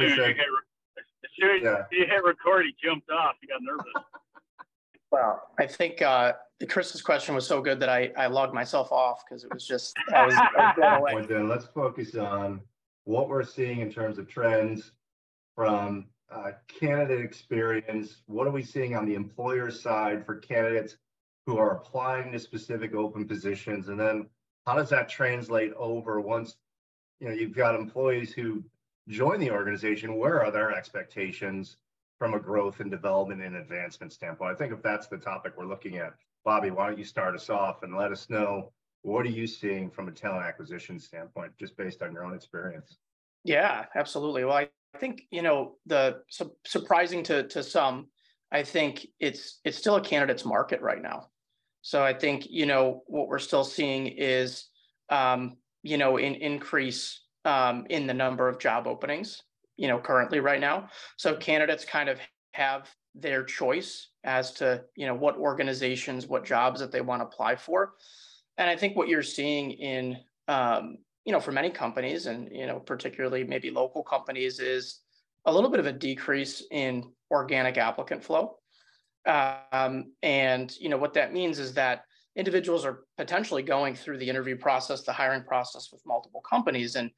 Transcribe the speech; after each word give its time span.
It 0.00 0.16
probably 0.16 0.34
said. 0.34 0.36
As 1.24 1.30
soon 1.38 1.56
as 1.56 1.62
yeah. 1.62 1.84
you 1.90 2.06
hit 2.06 2.24
record, 2.24 2.66
he 2.66 2.74
jumped 2.82 3.10
off. 3.10 3.34
He 3.40 3.46
got 3.46 3.60
nervous. 3.62 3.86
Well, 5.10 5.40
I 5.58 5.66
think 5.66 6.02
uh, 6.02 6.34
Chris's 6.68 7.00
question 7.00 7.34
was 7.34 7.46
so 7.46 7.62
good 7.62 7.80
that 7.80 7.88
I, 7.88 8.10
I 8.16 8.26
logged 8.26 8.52
myself 8.52 8.92
off 8.92 9.24
because 9.26 9.42
it 9.42 9.52
was 9.52 9.66
just 9.66 9.96
I 10.14 10.26
was, 10.26 10.34
I 10.34 10.98
was 10.98 11.12
away. 11.14 11.26
then 11.26 11.48
let's 11.48 11.64
focus 11.64 12.14
on 12.14 12.60
what 13.04 13.28
we're 13.28 13.42
seeing 13.42 13.80
in 13.80 13.90
terms 13.90 14.18
of 14.18 14.28
trends 14.28 14.92
from 15.54 16.08
uh, 16.30 16.50
candidate 16.68 17.24
experience. 17.24 18.18
What 18.26 18.46
are 18.46 18.50
we 18.50 18.62
seeing 18.62 18.96
on 18.96 19.06
the 19.06 19.14
employer 19.14 19.70
side 19.70 20.26
for 20.26 20.36
candidates 20.36 20.96
who 21.46 21.56
are 21.56 21.76
applying 21.76 22.32
to 22.32 22.38
specific 22.38 22.94
open 22.94 23.26
positions, 23.26 23.88
and 23.88 23.98
then 23.98 24.26
how 24.66 24.74
does 24.74 24.90
that 24.90 25.08
translate 25.08 25.72
over 25.74 26.20
once 26.20 26.56
you 27.20 27.28
know 27.28 27.34
you've 27.34 27.56
got 27.56 27.74
employees 27.74 28.32
who 28.32 28.62
join 29.08 29.40
the 29.40 29.50
organization? 29.50 30.16
Where 30.16 30.42
are 30.44 30.50
their 30.50 30.72
expectations 30.72 31.76
from 32.18 32.34
a 32.34 32.40
growth 32.40 32.80
and 32.80 32.90
development 32.90 33.42
and 33.42 33.56
advancement 33.56 34.12
standpoint? 34.12 34.52
I 34.52 34.54
think 34.54 34.72
if 34.72 34.82
that's 34.82 35.06
the 35.06 35.16
topic 35.16 35.54
we're 35.56 35.66
looking 35.66 35.98
at, 35.98 36.14
Bobby, 36.44 36.70
why 36.70 36.86
don't 36.86 36.98
you 36.98 37.04
start 37.04 37.34
us 37.34 37.50
off 37.50 37.82
and 37.82 37.96
let 37.96 38.12
us 38.12 38.30
know 38.30 38.72
what 39.02 39.24
are 39.24 39.30
you 39.30 39.46
seeing 39.46 39.90
from 39.90 40.08
a 40.08 40.12
talent 40.12 40.44
acquisition 40.44 40.98
standpoint, 40.98 41.52
just 41.58 41.76
based 41.76 42.02
on 42.02 42.12
your 42.12 42.24
own 42.24 42.34
experience? 42.34 42.98
Yeah, 43.44 43.86
absolutely. 43.94 44.44
Well, 44.44 44.56
I 44.56 44.68
think 44.98 45.22
you 45.30 45.42
know 45.42 45.76
the 45.86 46.22
su- 46.28 46.54
surprising 46.66 47.22
to 47.24 47.46
to 47.48 47.62
some, 47.62 48.08
I 48.50 48.62
think 48.62 49.06
it's 49.20 49.60
it's 49.64 49.78
still 49.78 49.96
a 49.96 50.00
candidate's 50.00 50.44
market 50.44 50.80
right 50.80 51.00
now. 51.00 51.28
So 51.82 52.02
I 52.02 52.12
think 52.12 52.46
you 52.50 52.66
know 52.66 53.02
what 53.06 53.28
we're 53.28 53.38
still 53.38 53.64
seeing 53.64 54.08
is 54.08 54.66
um, 55.10 55.56
you 55.82 55.96
know 55.96 56.18
an 56.18 56.34
increase 56.34 57.20
um, 57.48 57.86
in 57.88 58.06
the 58.06 58.14
number 58.14 58.48
of 58.48 58.58
job 58.58 58.86
openings 58.86 59.42
you 59.78 59.88
know 59.88 59.98
currently 59.98 60.40
right 60.40 60.60
now. 60.60 60.88
So 61.16 61.34
candidates 61.36 61.84
kind 61.86 62.10
of 62.10 62.18
have 62.52 62.90
their 63.14 63.42
choice 63.44 64.08
as 64.24 64.52
to 64.54 64.84
you 64.96 65.06
know 65.06 65.14
what 65.14 65.38
organizations, 65.38 66.26
what 66.26 66.44
jobs 66.44 66.80
that 66.80 66.92
they 66.92 67.00
want 67.00 67.22
to 67.22 67.26
apply 67.26 67.56
for. 67.56 67.94
And 68.58 68.68
I 68.68 68.76
think 68.76 68.96
what 68.96 69.08
you're 69.08 69.22
seeing 69.22 69.70
in 69.70 70.18
um, 70.48 70.98
you 71.24 71.32
know 71.32 71.40
for 71.40 71.52
many 71.52 71.70
companies 71.70 72.26
and 72.26 72.50
you 72.52 72.66
know 72.66 72.80
particularly 72.80 73.44
maybe 73.44 73.70
local 73.70 74.02
companies 74.02 74.60
is 74.60 75.00
a 75.46 75.52
little 75.52 75.70
bit 75.70 75.80
of 75.80 75.86
a 75.86 75.92
decrease 75.92 76.62
in 76.70 77.04
organic 77.30 77.78
applicant 77.78 78.22
flow. 78.22 78.56
Um, 79.26 80.12
and 80.22 80.74
you 80.78 80.88
know 80.88 80.98
what 80.98 81.14
that 81.14 81.32
means 81.32 81.58
is 81.58 81.72
that 81.74 82.04
individuals 82.36 82.84
are 82.84 83.00
potentially 83.16 83.62
going 83.62 83.94
through 83.94 84.18
the 84.18 84.28
interview 84.28 84.56
process, 84.56 85.02
the 85.02 85.12
hiring 85.12 85.42
process 85.42 85.88
with 85.92 86.02
multiple 86.06 86.42
companies. 86.48 86.96
And 86.96 87.10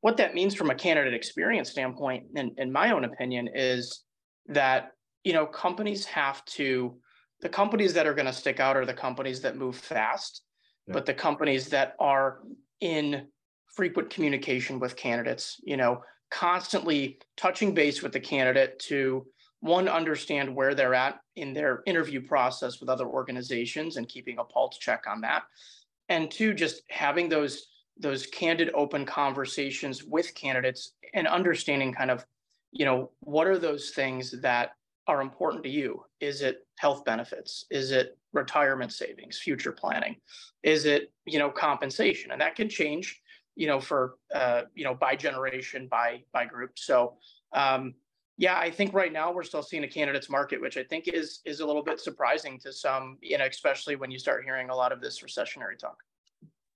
what 0.00 0.16
that 0.16 0.34
means 0.34 0.54
from 0.54 0.70
a 0.70 0.74
candidate 0.74 1.14
experience 1.14 1.70
standpoint, 1.70 2.24
in, 2.34 2.54
in 2.58 2.72
my 2.72 2.90
own 2.90 3.04
opinion, 3.04 3.48
is 3.54 4.02
that 4.48 4.90
you 5.24 5.32
know 5.32 5.46
companies 5.46 6.04
have 6.04 6.44
to 6.44 6.96
the 7.42 7.48
companies 7.48 7.92
that 7.94 8.06
are 8.06 8.14
going 8.14 8.26
to 8.26 8.32
stick 8.32 8.60
out 8.60 8.76
are 8.76 8.86
the 8.86 8.94
companies 8.94 9.40
that 9.42 9.56
move 9.56 9.76
fast, 9.76 10.42
yeah. 10.86 10.94
but 10.94 11.06
the 11.06 11.14
companies 11.14 11.68
that 11.68 11.94
are 11.98 12.38
in 12.80 13.26
frequent 13.74 14.10
communication 14.10 14.78
with 14.78 14.96
candidates, 14.96 15.56
you 15.64 15.76
know, 15.76 16.02
constantly 16.30 17.18
touching 17.36 17.74
base 17.74 18.02
with 18.02 18.12
the 18.12 18.20
candidate 18.20 18.78
to 18.78 19.26
one 19.60 19.88
understand 19.88 20.54
where 20.54 20.74
they're 20.74 20.94
at 20.94 21.18
in 21.36 21.52
their 21.52 21.82
interview 21.86 22.20
process 22.20 22.80
with 22.80 22.88
other 22.88 23.06
organizations 23.06 23.96
and 23.96 24.08
keeping 24.08 24.38
a 24.38 24.44
pulse 24.44 24.78
check 24.78 25.04
on 25.06 25.20
that. 25.22 25.44
And 26.08 26.30
two 26.30 26.54
just 26.54 26.82
having 26.90 27.28
those 27.28 27.68
those 27.98 28.26
candid 28.26 28.70
open 28.74 29.04
conversations 29.04 30.02
with 30.02 30.34
candidates 30.34 30.94
and 31.12 31.28
understanding 31.28 31.92
kind 31.92 32.10
of 32.10 32.24
you 32.70 32.84
know 32.84 33.10
what 33.20 33.46
are 33.46 33.58
those 33.58 33.90
things 33.90 34.40
that 34.40 34.72
are 35.06 35.20
important 35.20 35.64
to 35.64 35.70
you? 35.70 36.04
Is 36.20 36.42
it 36.42 36.66
health 36.78 37.04
benefits? 37.04 37.66
Is 37.70 37.90
it 37.90 38.16
retirement 38.32 38.92
savings 38.92 39.38
future 39.38 39.72
planning? 39.72 40.16
Is 40.62 40.84
it 40.86 41.12
you 41.24 41.38
know 41.38 41.50
compensation? 41.50 42.30
And 42.30 42.40
that 42.40 42.56
can 42.56 42.68
change 42.68 43.20
you 43.56 43.66
know 43.66 43.80
for 43.80 44.14
uh, 44.34 44.62
you 44.74 44.84
know 44.84 44.94
by 44.94 45.16
generation 45.16 45.88
by 45.90 46.22
by 46.32 46.44
group. 46.44 46.72
So 46.78 47.16
um, 47.52 47.94
yeah, 48.38 48.58
I 48.58 48.70
think 48.70 48.94
right 48.94 49.12
now 49.12 49.32
we're 49.32 49.42
still 49.42 49.62
seeing 49.62 49.84
a 49.84 49.88
candidates 49.88 50.30
market, 50.30 50.60
which 50.60 50.76
I 50.76 50.82
think 50.84 51.08
is 51.08 51.40
is 51.44 51.60
a 51.60 51.66
little 51.66 51.82
bit 51.82 52.00
surprising 52.00 52.58
to 52.60 52.72
some, 52.72 53.18
you 53.20 53.38
know, 53.38 53.44
especially 53.44 53.96
when 53.96 54.10
you 54.10 54.18
start 54.18 54.44
hearing 54.44 54.70
a 54.70 54.74
lot 54.74 54.92
of 54.92 55.00
this 55.00 55.20
recessionary 55.20 55.78
talk. 55.78 55.98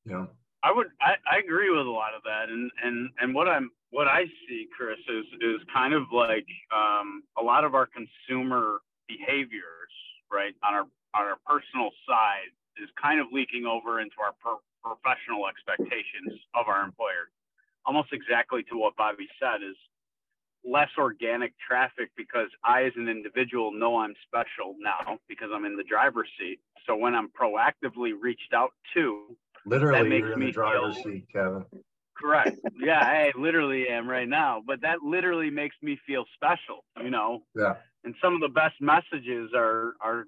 Yeah. 0.04 0.26
I 0.62 0.72
would 0.72 0.88
I, 1.00 1.14
I 1.30 1.38
agree 1.38 1.70
with 1.70 1.86
a 1.86 1.90
lot 1.90 2.14
of 2.14 2.22
that 2.24 2.48
and 2.50 2.70
and 2.82 3.10
and 3.20 3.34
what 3.34 3.48
I'm 3.48 3.70
what 3.90 4.08
I 4.08 4.24
see, 4.48 4.68
Chris, 4.76 4.98
is 5.08 5.24
is 5.40 5.60
kind 5.72 5.94
of 5.94 6.02
like 6.12 6.46
um, 6.74 7.22
a 7.38 7.42
lot 7.42 7.64
of 7.64 7.74
our 7.74 7.86
consumer 7.86 8.80
behaviors, 9.08 9.92
right, 10.30 10.54
on 10.62 10.74
our 10.74 10.86
on 11.14 11.24
our 11.24 11.38
personal 11.46 11.90
side 12.06 12.52
is 12.82 12.90
kind 13.00 13.20
of 13.20 13.28
leaking 13.32 13.64
over 13.64 14.00
into 14.00 14.16
our 14.20 14.36
per- 14.42 14.60
professional 14.84 15.48
expectations 15.48 16.36
of 16.54 16.68
our 16.68 16.84
employer. 16.84 17.32
Almost 17.86 18.12
exactly 18.12 18.62
to 18.68 18.76
what 18.76 18.96
Bobby 18.96 19.28
said 19.40 19.64
is 19.64 19.76
less 20.66 20.88
organic 20.98 21.52
traffic 21.58 22.10
because 22.16 22.48
I, 22.64 22.84
as 22.84 22.92
an 22.96 23.08
individual, 23.08 23.72
know 23.72 23.98
I'm 23.98 24.14
special 24.26 24.74
now 24.78 25.18
because 25.28 25.48
I'm 25.54 25.64
in 25.64 25.76
the 25.76 25.84
driver's 25.84 26.28
seat. 26.38 26.58
So 26.86 26.96
when 26.96 27.14
I'm 27.14 27.28
proactively 27.28 28.12
reached 28.18 28.52
out 28.54 28.70
to, 28.94 29.36
literally, 29.64 30.18
you're 30.18 30.32
in 30.32 30.40
the 30.40 30.50
driver's 30.50 30.96
feel, 30.96 31.04
seat, 31.04 31.26
Kevyn. 31.34 31.64
Correct. 32.16 32.58
Yeah, 32.78 33.00
I 33.00 33.32
literally 33.38 33.88
am 33.88 34.08
right 34.08 34.28
now. 34.28 34.62
But 34.66 34.80
that 34.82 35.02
literally 35.02 35.50
makes 35.50 35.76
me 35.82 35.98
feel 36.06 36.24
special, 36.34 36.84
you 37.02 37.10
know. 37.10 37.42
Yeah. 37.54 37.74
And 38.04 38.14
some 38.22 38.34
of 38.34 38.40
the 38.40 38.48
best 38.48 38.74
messages 38.80 39.50
are 39.54 39.94
are 40.00 40.26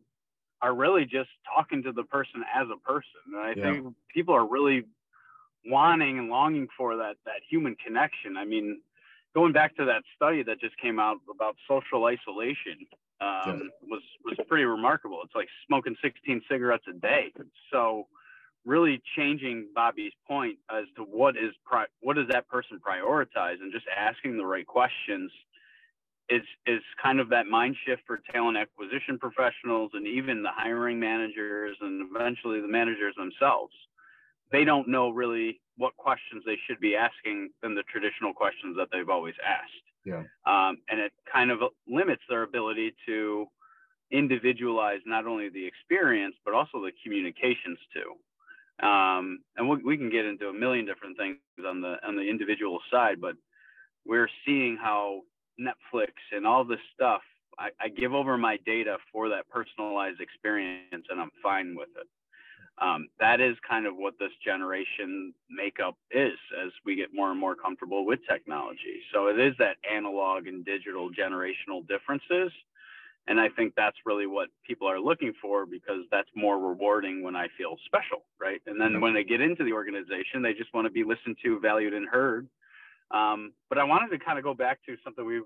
are 0.61 0.75
really 0.75 1.05
just 1.05 1.31
talking 1.55 1.83
to 1.85 1.93
the 1.93 2.03
person 2.05 2.43
as 2.55 2.67
a 2.73 2.79
person. 2.81 3.11
And 3.27 3.37
I 3.37 3.55
yeah. 3.57 3.73
think 3.73 3.95
people 4.13 4.35
are 4.35 4.47
really 4.47 4.85
wanting 5.67 6.19
and 6.19 6.29
longing 6.29 6.69
for 6.77 6.97
that 6.97 7.17
that 7.25 7.41
human 7.49 7.77
connection. 7.77 8.37
I 8.37 8.45
mean, 8.45 8.81
going 9.39 9.53
back 9.53 9.77
to 9.77 9.85
that 9.85 10.03
study 10.17 10.43
that 10.43 10.61
just 10.61 10.77
came 10.79 10.99
out 10.99 11.19
about 11.33 11.55
social 11.69 12.07
isolation 12.07 12.77
um, 13.21 13.71
was 13.89 14.03
was 14.25 14.37
pretty 14.49 14.65
remarkable. 14.65 15.21
It's 15.25 15.35
like 15.35 15.47
smoking 15.65 15.95
16 16.03 16.43
cigarettes 16.51 16.83
a 16.89 16.93
day. 16.99 17.33
So 17.71 18.09
really 18.65 19.01
changing 19.17 19.69
Bobby's 19.77 20.13
point 20.27 20.59
as 20.69 20.87
to 20.97 21.03
what 21.03 21.37
is 21.37 21.53
pri- 21.65 21.87
what 22.01 22.17
does 22.17 22.27
that 22.31 22.49
person 22.49 22.81
prioritize 22.81 23.61
and 23.61 23.73
just 23.73 23.87
asking 23.97 24.37
the 24.37 24.45
right 24.45 24.67
questions 24.67 25.31
is 26.29 26.43
is 26.67 26.83
kind 27.01 27.21
of 27.21 27.29
that 27.29 27.47
mind 27.47 27.77
shift 27.87 28.03
for 28.09 28.19
talent 28.33 28.59
acquisition 28.59 29.21
professionals 29.21 29.93
and 29.95 30.05
even 30.05 30.43
the 30.43 30.51
hiring 30.53 30.99
managers 30.99 31.77
and 31.81 32.09
eventually 32.11 32.61
the 32.61 32.67
managers 32.67 33.15
themselves. 33.17 33.73
They 34.51 34.65
don't 34.65 34.89
know 34.89 35.11
really 35.11 35.61
what 35.77 35.97
questions 35.97 36.43
they 36.45 36.57
should 36.67 36.81
be 36.81 36.97
asking 36.97 37.51
than 37.63 37.75
the 37.75 37.83
traditional 37.85 38.33
questions 38.33 38.77
that 38.77 38.89
they've 38.93 39.09
always 39.09 39.35
asked. 39.47 39.89
Yeah. 40.05 40.25
Um, 40.47 40.79
and 40.89 41.01
it 41.01 41.13
kind 41.31 41.51
of 41.51 41.61
limits 41.87 42.23
their 42.29 42.43
ability 42.43 42.95
to 43.07 43.47
individualize 44.11 45.01
not 45.05 45.27
only 45.27 45.51
the 45.51 45.67
experience 45.67 46.35
but 46.45 46.55
also 46.55 46.81
the 46.81 46.93
communications 47.03 47.79
too. 47.93 48.87
Um, 48.87 49.41
and 49.57 49.69
we, 49.69 49.77
we 49.85 49.97
can 49.97 50.11
get 50.11 50.25
into 50.25 50.49
a 50.49 50.53
million 50.53 50.87
different 50.87 51.17
things 51.19 51.39
on 51.67 51.81
the 51.81 51.97
on 52.07 52.17
the 52.17 52.23
individual 52.23 52.79
side, 52.91 53.21
but 53.21 53.35
we're 54.07 54.29
seeing 54.47 54.79
how 54.81 55.23
Netflix 55.61 56.13
and 56.33 56.47
all 56.47 56.65
this 56.65 56.81
stuff. 56.95 57.21
I, 57.59 57.71
I 57.81 57.89
give 57.89 58.15
over 58.15 58.39
my 58.39 58.57
data 58.65 58.99
for 59.13 59.29
that 59.31 59.49
personalized 59.51 60.21
experience, 60.21 61.07
and 61.11 61.21
I'm 61.21 61.33
fine 61.43 61.75
with 61.77 61.89
it 62.01 62.07
um, 62.81 63.09
that 63.19 63.41
is 63.41 63.57
kind 63.69 63.87
of 63.87 63.97
what 63.97 64.15
this 64.19 64.31
generation 64.45 65.35
makeup 65.51 65.97
is 66.11 66.39
as 66.65 66.71
we 66.85 66.95
get 66.95 67.09
more 67.13 67.31
and 67.31 67.41
more 67.41 67.55
comfortable 67.55 68.07
with 68.07 68.21
technology. 68.29 69.03
So 69.13 69.27
it 69.29 69.39
is 69.39 69.55
that 69.59 69.77
analog 69.91 70.47
and 70.47 70.65
digital 70.65 71.11
generational 71.11 71.87
differences. 71.89 72.53
And 73.27 73.39
I 73.39 73.49
think 73.51 73.75
that's 73.77 73.97
really 74.07 74.27
what 74.27 74.49
people 74.67 74.89
are 74.89 74.99
looking 74.99 75.35
for 75.43 75.67
because 75.67 76.05
that's 76.11 76.31
more 76.35 76.59
rewarding 76.59 77.23
when 77.23 77.37
I 77.37 77.49
feel 77.59 77.77
special, 77.85 78.23
right? 78.41 78.63
And 78.67 78.81
then 78.81 79.03
when 79.03 79.13
they 79.13 79.23
get 79.23 79.43
into 79.43 79.65
the 79.65 79.73
organization, 79.73 80.41
they 80.41 80.55
just 80.55 80.73
want 80.73 80.87
to 80.87 80.91
be 80.91 81.05
listened 81.05 81.37
to, 81.45 81.61
valued, 81.61 81.93
and 81.93 82.09
heard. 82.09 82.49
Um, 83.11 83.53
but 83.69 83.79
I 83.79 83.85
wanted 83.85 84.17
to 84.17 84.25
kind 84.25 84.39
of 84.39 84.45
go 84.45 84.55
back 84.55 84.79
to 84.87 84.97
something 85.05 85.27
we, 85.27 85.43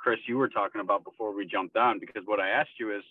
Chris, 0.00 0.18
you 0.26 0.36
were 0.38 0.48
talking 0.48 0.80
about 0.80 1.04
before 1.04 1.34
we 1.34 1.46
jumped 1.46 1.76
on, 1.76 2.00
because 2.00 2.22
what 2.26 2.40
I 2.40 2.48
asked 2.48 2.80
you 2.80 2.96
is, 2.96 3.04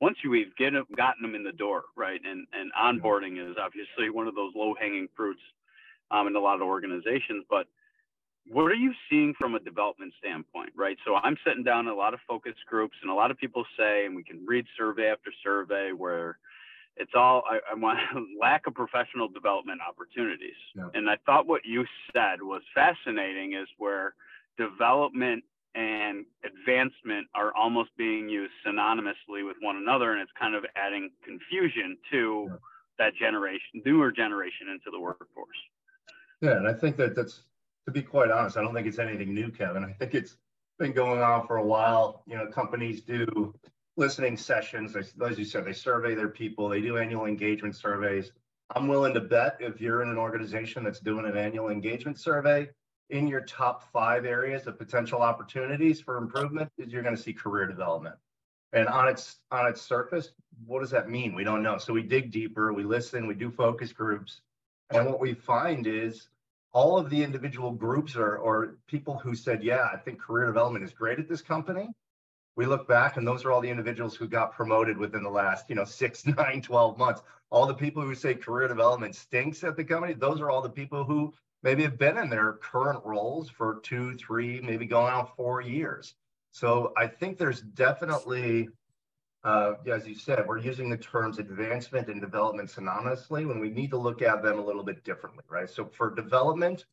once 0.00 0.16
you've 0.22 0.54
get 0.56 0.72
them, 0.72 0.84
gotten 0.96 1.22
them 1.22 1.34
in 1.34 1.42
the 1.42 1.52
door, 1.52 1.84
right? 1.96 2.20
And 2.24 2.46
and 2.52 2.70
onboarding 2.72 3.38
is 3.38 3.56
obviously 3.60 4.10
one 4.10 4.28
of 4.28 4.34
those 4.34 4.52
low 4.54 4.74
hanging 4.78 5.08
fruits 5.16 5.40
um, 6.10 6.26
in 6.26 6.36
a 6.36 6.40
lot 6.40 6.56
of 6.56 6.62
organizations. 6.62 7.44
But 7.50 7.66
what 8.50 8.70
are 8.70 8.74
you 8.74 8.92
seeing 9.10 9.34
from 9.38 9.54
a 9.54 9.60
development 9.60 10.12
standpoint, 10.18 10.72
right? 10.74 10.96
So 11.04 11.16
I'm 11.16 11.36
sitting 11.46 11.64
down 11.64 11.86
in 11.86 11.92
a 11.92 11.96
lot 11.96 12.14
of 12.14 12.20
focus 12.26 12.54
groups, 12.68 12.96
and 13.02 13.10
a 13.10 13.14
lot 13.14 13.30
of 13.30 13.38
people 13.38 13.64
say, 13.78 14.06
and 14.06 14.16
we 14.16 14.24
can 14.24 14.44
read 14.46 14.64
survey 14.76 15.08
after 15.10 15.30
survey 15.44 15.92
where 15.92 16.38
it's 16.96 17.12
all 17.14 17.42
I, 17.48 17.58
I 17.72 17.74
want 17.74 17.98
lack 18.40 18.66
of 18.66 18.74
professional 18.74 19.28
development 19.28 19.80
opportunities. 19.86 20.56
Yeah. 20.74 20.88
And 20.94 21.08
I 21.08 21.16
thought 21.26 21.46
what 21.46 21.62
you 21.64 21.84
said 22.12 22.42
was 22.42 22.62
fascinating 22.74 23.54
is 23.54 23.68
where 23.78 24.14
development 24.56 25.44
and 25.74 26.24
advancement 26.44 27.26
are 27.34 27.54
almost 27.54 27.90
being 27.96 28.28
used 28.28 28.52
synonymously 28.66 29.46
with 29.46 29.56
one 29.60 29.76
another, 29.76 30.12
and 30.12 30.20
it's 30.20 30.32
kind 30.38 30.54
of 30.54 30.64
adding 30.76 31.10
confusion 31.24 31.96
to 32.10 32.46
yeah. 32.48 32.56
that 32.98 33.14
generation, 33.14 33.82
newer 33.84 34.10
generation 34.10 34.68
into 34.70 34.90
the 34.90 35.00
workforce. 35.00 35.48
Yeah, 36.40 36.56
and 36.56 36.68
I 36.68 36.72
think 36.72 36.96
that 36.96 37.14
that's 37.14 37.42
to 37.88 37.92
be 37.92 38.02
quite 38.02 38.30
honest, 38.30 38.58
I 38.58 38.60
don't 38.60 38.74
think 38.74 38.86
it's 38.86 38.98
anything 38.98 39.32
new, 39.32 39.48
Kevyn. 39.48 39.82
I 39.82 39.94
think 39.94 40.14
it's 40.14 40.36
been 40.78 40.92
going 40.92 41.22
on 41.22 41.46
for 41.46 41.56
a 41.56 41.64
while. 41.64 42.22
You 42.26 42.36
know, 42.36 42.46
companies 42.46 43.00
do 43.00 43.54
listening 43.96 44.36
sessions. 44.36 44.94
As 44.94 45.38
you 45.38 45.44
said, 45.46 45.64
they 45.64 45.72
survey 45.72 46.14
their 46.14 46.28
people. 46.28 46.68
They 46.68 46.82
do 46.82 46.98
annual 46.98 47.24
engagement 47.24 47.74
surveys. 47.74 48.32
I'm 48.76 48.88
willing 48.88 49.14
to 49.14 49.20
bet 49.20 49.56
if 49.60 49.80
you're 49.80 50.02
in 50.02 50.10
an 50.10 50.18
organization 50.18 50.84
that's 50.84 51.00
doing 51.00 51.24
an 51.24 51.38
annual 51.38 51.70
engagement 51.70 52.18
survey, 52.18 52.68
in 53.10 53.26
your 53.26 53.40
top 53.40 53.90
five 53.92 54.24
areas 54.24 54.66
of 54.66 54.78
potential 54.78 55.22
opportunities 55.22 56.00
for 56.00 56.18
improvement 56.18 56.70
is 56.78 56.92
you're 56.92 57.02
going 57.02 57.16
to 57.16 57.22
see 57.22 57.32
career 57.32 57.66
development. 57.66 58.16
And 58.72 58.86
on 58.88 59.08
its 59.08 59.36
on 59.50 59.66
its 59.66 59.80
surface, 59.80 60.32
what 60.66 60.80
does 60.80 60.90
that 60.90 61.08
mean? 61.08 61.34
We 61.34 61.44
don't 61.44 61.62
know. 61.62 61.78
So 61.78 61.92
we 61.92 62.02
dig 62.02 62.30
deeper, 62.30 62.72
we 62.72 62.84
listen, 62.84 63.26
we 63.26 63.34
do 63.34 63.50
focus 63.50 63.92
groups, 63.92 64.42
and 64.90 65.06
what 65.06 65.20
we 65.20 65.34
find 65.34 65.86
is 65.86 66.28
all 66.72 66.98
of 66.98 67.10
the 67.10 67.22
individual 67.22 67.72
groups 67.72 68.16
or, 68.16 68.36
or 68.36 68.76
people 68.86 69.18
who 69.18 69.34
said, 69.34 69.62
yeah, 69.62 69.88
I 69.92 69.96
think 69.96 70.20
career 70.20 70.46
development 70.46 70.84
is 70.84 70.92
great 70.92 71.18
at 71.18 71.28
this 71.28 71.42
company. 71.42 71.88
We 72.56 72.66
look 72.66 72.88
back 72.88 73.16
and 73.16 73.26
those 73.26 73.44
are 73.44 73.52
all 73.52 73.60
the 73.60 73.70
individuals 73.70 74.16
who 74.16 74.26
got 74.26 74.52
promoted 74.52 74.98
within 74.98 75.22
the 75.22 75.30
last, 75.30 75.66
you 75.68 75.76
know, 75.76 75.84
six, 76.02 76.26
nine, 76.26 76.62
12 76.62 76.98
months. 76.98 77.22
All 77.50 77.66
the 77.66 77.74
people 77.74 78.02
who 78.02 78.14
say 78.14 78.34
career 78.34 78.68
development 78.68 79.14
stinks 79.14 79.64
at 79.64 79.76
the 79.76 79.84
company, 79.84 80.12
those 80.12 80.40
are 80.40 80.50
all 80.50 80.60
the 80.60 80.68
people 80.68 81.04
who 81.04 81.32
maybe 81.62 81.82
have 81.82 81.98
been 81.98 82.18
in 82.18 82.30
their 82.30 82.54
current 82.54 83.04
roles 83.04 83.48
for 83.48 83.80
two, 83.82 84.14
three, 84.16 84.60
maybe 84.60 84.86
going 84.86 85.12
on 85.12 85.26
four 85.36 85.60
years. 85.60 86.14
So 86.50 86.92
I 86.96 87.06
think 87.06 87.38
there's 87.38 87.60
definitely, 87.60 88.68
uh, 89.44 89.74
as 89.90 90.06
you 90.06 90.14
said, 90.14 90.46
we're 90.46 90.58
using 90.58 90.88
the 90.88 90.96
terms 90.96 91.38
advancement 91.38 92.08
and 92.08 92.20
development 92.20 92.70
synonymously 92.70 93.46
when 93.46 93.60
we 93.60 93.70
need 93.70 93.90
to 93.90 93.98
look 93.98 94.22
at 94.22 94.42
them 94.42 94.58
a 94.58 94.64
little 94.64 94.84
bit 94.84 95.04
differently, 95.04 95.44
right? 95.48 95.68
So 95.68 95.86
for 95.86 96.14
development, 96.14 96.84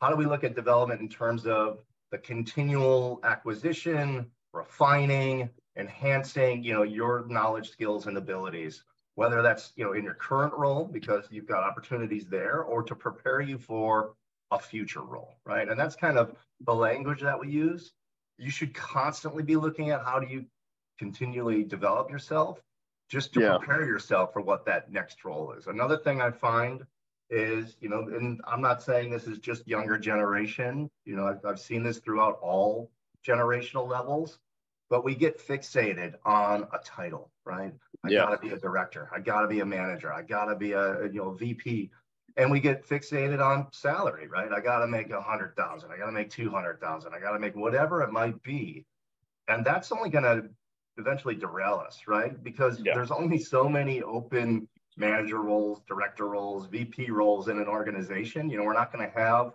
how 0.00 0.10
do 0.10 0.16
we 0.16 0.26
look 0.26 0.44
at 0.44 0.54
development 0.54 1.00
in 1.00 1.08
terms 1.08 1.46
of 1.46 1.84
the 2.10 2.18
continual 2.18 3.20
acquisition, 3.24 4.26
refining, 4.52 5.48
enhancing, 5.76 6.62
you 6.62 6.74
know, 6.74 6.82
your 6.82 7.24
knowledge, 7.28 7.70
skills, 7.70 8.06
and 8.06 8.16
abilities? 8.18 8.82
Whether 9.14 9.42
that's 9.42 9.72
you 9.76 9.84
know 9.84 9.92
in 9.92 10.04
your 10.04 10.14
current 10.14 10.52
role 10.54 10.84
because 10.84 11.24
you've 11.30 11.46
got 11.46 11.62
opportunities 11.62 12.26
there 12.26 12.62
or 12.62 12.82
to 12.82 12.94
prepare 12.94 13.40
you 13.40 13.58
for 13.58 14.14
a 14.50 14.58
future 14.58 15.02
role 15.02 15.36
right? 15.44 15.68
And 15.68 15.78
that's 15.78 15.96
kind 15.96 16.18
of 16.18 16.34
the 16.60 16.74
language 16.74 17.20
that 17.22 17.38
we 17.38 17.48
use. 17.48 17.92
You 18.38 18.50
should 18.50 18.74
constantly 18.74 19.42
be 19.42 19.56
looking 19.56 19.90
at 19.90 20.04
how 20.04 20.18
do 20.18 20.26
you 20.26 20.44
continually 20.98 21.64
develop 21.64 22.10
yourself 22.10 22.60
just 23.08 23.32
to 23.34 23.40
yeah. 23.40 23.58
prepare 23.58 23.84
yourself 23.84 24.32
for 24.32 24.40
what 24.40 24.64
that 24.66 24.90
next 24.90 25.24
role 25.24 25.52
is. 25.52 25.66
Another 25.66 25.96
thing 25.96 26.20
i 26.20 26.30
find 26.30 26.82
is 27.30 27.76
you 27.80 27.88
know 27.88 28.00
and 28.00 28.42
i'm 28.46 28.60
not 28.60 28.82
saying 28.82 29.10
this 29.10 29.26
is 29.26 29.38
just 29.38 29.66
younger 29.66 29.98
generation. 29.98 30.90
You 31.04 31.16
know 31.16 31.26
i've, 31.26 31.44
I've 31.44 31.60
seen 31.60 31.82
this 31.82 31.98
throughout 31.98 32.38
all 32.42 32.90
generational 33.26 33.88
levels 33.88 34.38
but 34.92 35.04
we 35.04 35.14
get 35.14 35.38
fixated 35.38 36.16
on 36.26 36.66
a 36.74 36.78
title, 36.84 37.30
right? 37.46 37.72
I 38.04 38.10
yeah. 38.10 38.26
gotta 38.26 38.36
be 38.36 38.50
a 38.50 38.58
director. 38.58 39.08
I 39.10 39.20
gotta 39.20 39.48
be 39.48 39.60
a 39.60 39.64
manager. 39.64 40.12
I 40.12 40.20
gotta 40.20 40.54
be 40.54 40.72
a 40.72 41.04
you 41.04 41.14
know 41.14 41.30
VP, 41.30 41.90
and 42.36 42.50
we 42.50 42.60
get 42.60 42.86
fixated 42.86 43.42
on 43.42 43.68
salary, 43.72 44.28
right? 44.28 44.52
I 44.52 44.60
gotta 44.60 44.86
make 44.86 45.08
a 45.08 45.18
hundred 45.18 45.56
thousand. 45.56 45.92
I 45.92 45.96
gotta 45.96 46.12
make 46.12 46.28
two 46.28 46.50
hundred 46.50 46.78
thousand. 46.78 47.14
I 47.14 47.20
gotta 47.20 47.38
make 47.38 47.56
whatever 47.56 48.02
it 48.02 48.12
might 48.12 48.42
be, 48.42 48.84
and 49.48 49.64
that's 49.64 49.92
only 49.92 50.10
gonna 50.10 50.42
eventually 50.98 51.36
derail 51.36 51.82
us, 51.86 52.00
right? 52.06 52.44
Because 52.44 52.78
yeah. 52.84 52.92
there's 52.94 53.10
only 53.10 53.38
so 53.38 53.70
many 53.70 54.02
open 54.02 54.68
manager 54.98 55.40
roles, 55.40 55.80
director 55.88 56.28
roles, 56.28 56.66
VP 56.66 57.10
roles 57.10 57.48
in 57.48 57.58
an 57.58 57.66
organization. 57.66 58.50
You 58.50 58.58
know, 58.58 58.64
we're 58.64 58.74
not 58.74 58.92
going 58.92 59.10
to 59.10 59.18
have 59.18 59.54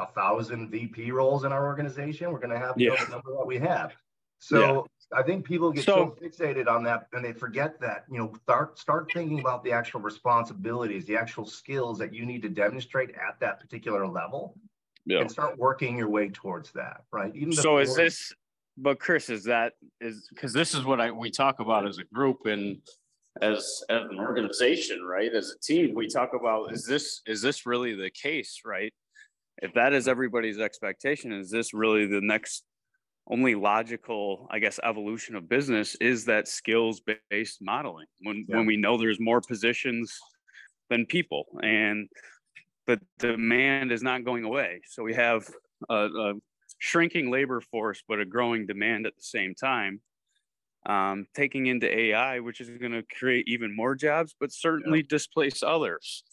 a 0.00 0.06
thousand 0.06 0.70
VP 0.70 1.12
roles 1.12 1.44
in 1.44 1.52
our 1.52 1.64
organization. 1.66 2.32
We're 2.32 2.40
going 2.40 2.50
to 2.50 2.58
have 2.58 2.74
yeah. 2.76 2.96
the 2.96 3.12
number 3.12 3.30
that 3.30 3.46
we 3.46 3.58
have. 3.58 3.94
So 4.38 4.86
yeah. 5.12 5.18
I 5.18 5.22
think 5.22 5.44
people 5.44 5.70
get 5.70 5.84
so, 5.84 6.16
so, 6.18 6.26
fixated 6.26 6.68
on 6.68 6.82
that 6.84 7.06
and 7.12 7.24
they 7.24 7.32
forget 7.32 7.80
that, 7.80 8.04
you 8.10 8.18
know, 8.18 8.32
start 8.42 8.78
start 8.78 9.10
thinking 9.12 9.40
about 9.40 9.64
the 9.64 9.72
actual 9.72 10.00
responsibilities, 10.00 11.06
the 11.06 11.16
actual 11.16 11.46
skills 11.46 11.98
that 11.98 12.12
you 12.12 12.26
need 12.26 12.42
to 12.42 12.48
demonstrate 12.48 13.10
at 13.10 13.38
that 13.40 13.60
particular 13.60 14.06
level. 14.06 14.56
Yeah. 15.06 15.20
And 15.20 15.30
start 15.30 15.58
working 15.58 15.98
your 15.98 16.08
way 16.08 16.30
towards 16.30 16.72
that, 16.72 17.02
right? 17.12 17.34
Even 17.36 17.52
so 17.52 17.76
is 17.76 17.94
this 17.94 18.32
but 18.76 18.98
Chris, 18.98 19.30
is 19.30 19.44
that 19.44 19.74
is 20.00 20.28
because 20.28 20.52
this 20.52 20.74
is 20.74 20.84
what 20.84 21.00
I 21.00 21.10
we 21.10 21.30
talk 21.30 21.60
about 21.60 21.86
as 21.86 21.98
a 21.98 22.04
group 22.04 22.46
and 22.46 22.78
as, 23.40 23.82
as 23.88 24.02
an 24.10 24.18
organization, 24.18 25.02
right? 25.02 25.32
As 25.32 25.54
a 25.56 25.58
team, 25.60 25.94
we 25.94 26.08
talk 26.08 26.30
about 26.38 26.72
is 26.72 26.84
this 26.84 27.22
is 27.26 27.40
this 27.40 27.66
really 27.66 27.94
the 27.94 28.10
case, 28.10 28.62
right? 28.64 28.92
If 29.62 29.72
that 29.74 29.92
is 29.92 30.08
everybody's 30.08 30.58
expectation, 30.58 31.32
is 31.32 31.50
this 31.50 31.72
really 31.72 32.06
the 32.06 32.20
next 32.20 32.64
only 33.26 33.54
logical, 33.54 34.46
I 34.50 34.58
guess, 34.58 34.78
evolution 34.82 35.34
of 35.34 35.48
business 35.48 35.96
is 36.00 36.26
that 36.26 36.46
skills 36.46 37.00
based 37.30 37.58
modeling 37.62 38.06
when, 38.20 38.44
yeah. 38.48 38.56
when 38.56 38.66
we 38.66 38.76
know 38.76 38.98
there's 38.98 39.20
more 39.20 39.40
positions 39.40 40.18
than 40.90 41.06
people 41.06 41.46
and 41.62 42.08
the 42.86 43.00
demand 43.18 43.92
is 43.92 44.02
not 44.02 44.24
going 44.24 44.44
away. 44.44 44.82
So 44.86 45.02
we 45.02 45.14
have 45.14 45.48
a, 45.88 46.06
a 46.06 46.32
shrinking 46.78 47.30
labor 47.30 47.60
force, 47.60 48.02
but 48.06 48.20
a 48.20 48.26
growing 48.26 48.66
demand 48.66 49.06
at 49.06 49.16
the 49.16 49.22
same 49.22 49.54
time. 49.54 50.00
Um, 50.86 51.26
taking 51.34 51.66
into 51.66 51.90
AI, 51.90 52.40
which 52.40 52.60
is 52.60 52.68
going 52.68 52.92
to 52.92 53.02
create 53.18 53.48
even 53.48 53.74
more 53.74 53.94
jobs, 53.94 54.34
but 54.38 54.52
certainly 54.52 54.98
yeah. 54.98 55.06
displace 55.08 55.62
others. 55.62 56.24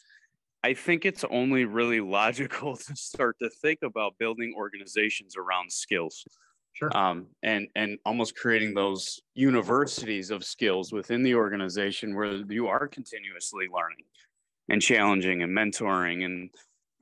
I 0.61 0.73
think 0.73 1.05
it's 1.05 1.23
only 1.31 1.63
really 1.63 2.01
logical 2.19 2.75
to 2.75 2.95
start 2.97 3.37
to 3.41 3.49
think 3.61 3.79
about 3.81 4.17
building 4.19 4.53
organizations 4.57 5.37
around 5.37 5.71
skills. 5.71 6.25
Sure. 6.73 6.95
Um, 6.97 7.27
and 7.43 7.67
and 7.75 7.99
almost 8.05 8.35
creating 8.35 8.73
those 8.73 9.19
universities 9.35 10.31
of 10.31 10.43
skills 10.43 10.91
within 10.91 11.21
the 11.21 11.35
organization 11.35 12.15
where 12.15 12.33
you 12.49 12.67
are 12.67 12.87
continuously 12.87 13.65
learning 13.71 14.05
and 14.69 14.81
challenging 14.81 15.43
and 15.43 15.55
mentoring 15.55 16.23
and 16.23 16.49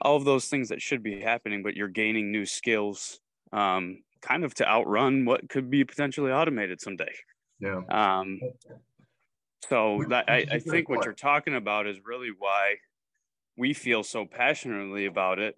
all 0.02 0.16
of 0.16 0.26
those 0.26 0.48
things 0.48 0.70
that 0.70 0.82
should 0.82 1.04
be 1.04 1.22
happening, 1.22 1.62
but 1.62 1.76
you're 1.76 1.88
gaining 1.88 2.32
new 2.32 2.46
skills 2.46 3.20
um, 3.52 4.02
kind 4.22 4.44
of 4.44 4.54
to 4.56 4.68
outrun 4.68 5.26
what 5.26 5.48
could 5.50 5.70
be 5.70 5.84
potentially 5.84 6.32
automated 6.32 6.82
someday. 6.82 7.14
Yeah. 7.60 7.82
Um, 7.90 8.40
so 9.68 10.04
that 10.10 10.30
I, 10.30 10.46
I 10.52 10.60
think 10.60 10.90
what 10.90 11.06
you're 11.06 11.14
talking 11.14 11.56
about 11.56 11.86
is 11.86 11.98
really 12.04 12.30
why 12.38 12.76
we 13.58 13.74
feel 13.74 14.04
so 14.04 14.26
passionately 14.26 15.06
about 15.06 15.38
it 15.38 15.56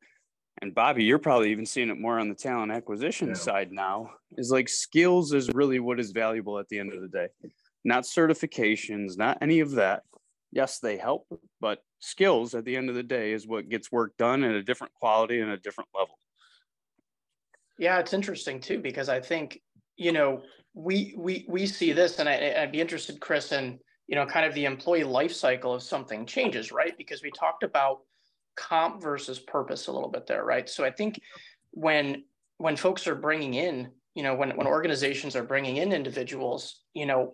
and 0.61 0.75
Bobby, 0.75 1.03
you're 1.03 1.19
probably 1.19 1.51
even 1.51 1.65
seeing 1.65 1.89
it 1.89 1.99
more 1.99 2.19
on 2.19 2.29
the 2.29 2.35
talent 2.35 2.71
acquisition 2.71 3.29
yeah. 3.29 3.33
side 3.33 3.71
now, 3.71 4.11
is 4.37 4.51
like 4.51 4.69
skills 4.69 5.33
is 5.33 5.49
really 5.53 5.79
what 5.79 5.99
is 5.99 6.11
valuable 6.11 6.59
at 6.59 6.69
the 6.69 6.79
end 6.79 6.93
of 6.93 7.01
the 7.01 7.07
day, 7.07 7.27
not 7.83 8.03
certifications, 8.03 9.17
not 9.17 9.39
any 9.41 9.59
of 9.59 9.71
that. 9.71 10.03
Yes, 10.51 10.79
they 10.79 10.97
help, 10.97 11.27
but 11.59 11.83
skills 11.99 12.53
at 12.53 12.65
the 12.65 12.75
end 12.75 12.89
of 12.89 12.95
the 12.95 13.03
day 13.03 13.31
is 13.31 13.47
what 13.47 13.69
gets 13.69 13.91
work 13.91 14.15
done 14.17 14.43
at 14.43 14.51
a 14.51 14.61
different 14.61 14.93
quality 14.93 15.39
and 15.39 15.51
a 15.51 15.57
different 15.57 15.89
level. 15.95 16.17
Yeah, 17.79 17.99
it's 17.99 18.13
interesting 18.13 18.59
too 18.59 18.79
because 18.79 19.09
I 19.09 19.19
think 19.19 19.61
you 19.97 20.11
know 20.11 20.43
we 20.73 21.15
we 21.17 21.45
we 21.47 21.65
see 21.65 21.91
this, 21.91 22.19
and 22.19 22.29
I, 22.29 22.55
I'd 22.61 22.71
be 22.71 22.81
interested, 22.81 23.19
Chris, 23.19 23.51
in 23.51 23.79
you 24.07 24.15
know 24.15 24.27
kind 24.27 24.45
of 24.45 24.53
the 24.53 24.65
employee 24.65 25.05
life 25.05 25.33
cycle 25.33 25.73
of 25.73 25.81
something 25.81 26.25
changes, 26.27 26.71
right? 26.71 26.95
Because 26.97 27.23
we 27.23 27.31
talked 27.31 27.63
about 27.63 28.01
comp 28.55 29.01
versus 29.01 29.39
purpose 29.39 29.87
a 29.87 29.91
little 29.91 30.09
bit 30.09 30.27
there, 30.27 30.43
right? 30.43 30.69
So 30.69 30.83
I 30.83 30.91
think 30.91 31.19
when 31.71 32.23
when 32.57 32.75
folks 32.75 33.07
are 33.07 33.15
bringing 33.15 33.55
in, 33.55 33.89
you 34.15 34.23
know, 34.23 34.35
when 34.35 34.51
when 34.51 34.67
organizations 34.67 35.35
are 35.35 35.43
bringing 35.43 35.77
in 35.77 35.91
individuals, 35.93 36.81
you 36.93 37.05
know, 37.05 37.31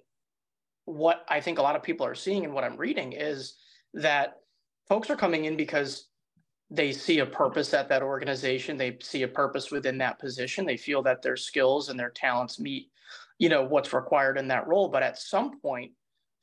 what 0.85 1.25
I 1.27 1.41
think 1.41 1.59
a 1.59 1.61
lot 1.61 1.75
of 1.75 1.83
people 1.83 2.05
are 2.05 2.15
seeing 2.15 2.45
and 2.45 2.53
what 2.53 2.63
I'm 2.63 2.77
reading 2.77 3.13
is 3.13 3.57
that 3.93 4.37
folks 4.87 5.09
are 5.09 5.15
coming 5.15 5.45
in 5.45 5.57
because 5.57 6.07
they 6.69 6.91
see 6.91 7.19
a 7.19 7.25
purpose 7.25 7.73
at 7.73 7.89
that 7.89 8.03
organization, 8.03 8.77
they 8.77 8.97
see 9.01 9.23
a 9.23 9.27
purpose 9.27 9.71
within 9.71 9.97
that 9.99 10.19
position, 10.19 10.65
they 10.65 10.77
feel 10.77 11.01
that 11.03 11.21
their 11.21 11.37
skills 11.37 11.89
and 11.89 11.99
their 11.99 12.09
talents 12.09 12.59
meet, 12.59 12.89
you 13.39 13.49
know, 13.49 13.63
what's 13.63 13.93
required 13.93 14.37
in 14.37 14.47
that 14.49 14.67
role, 14.67 14.89
but 14.89 15.03
at 15.03 15.17
some 15.17 15.59
point 15.59 15.91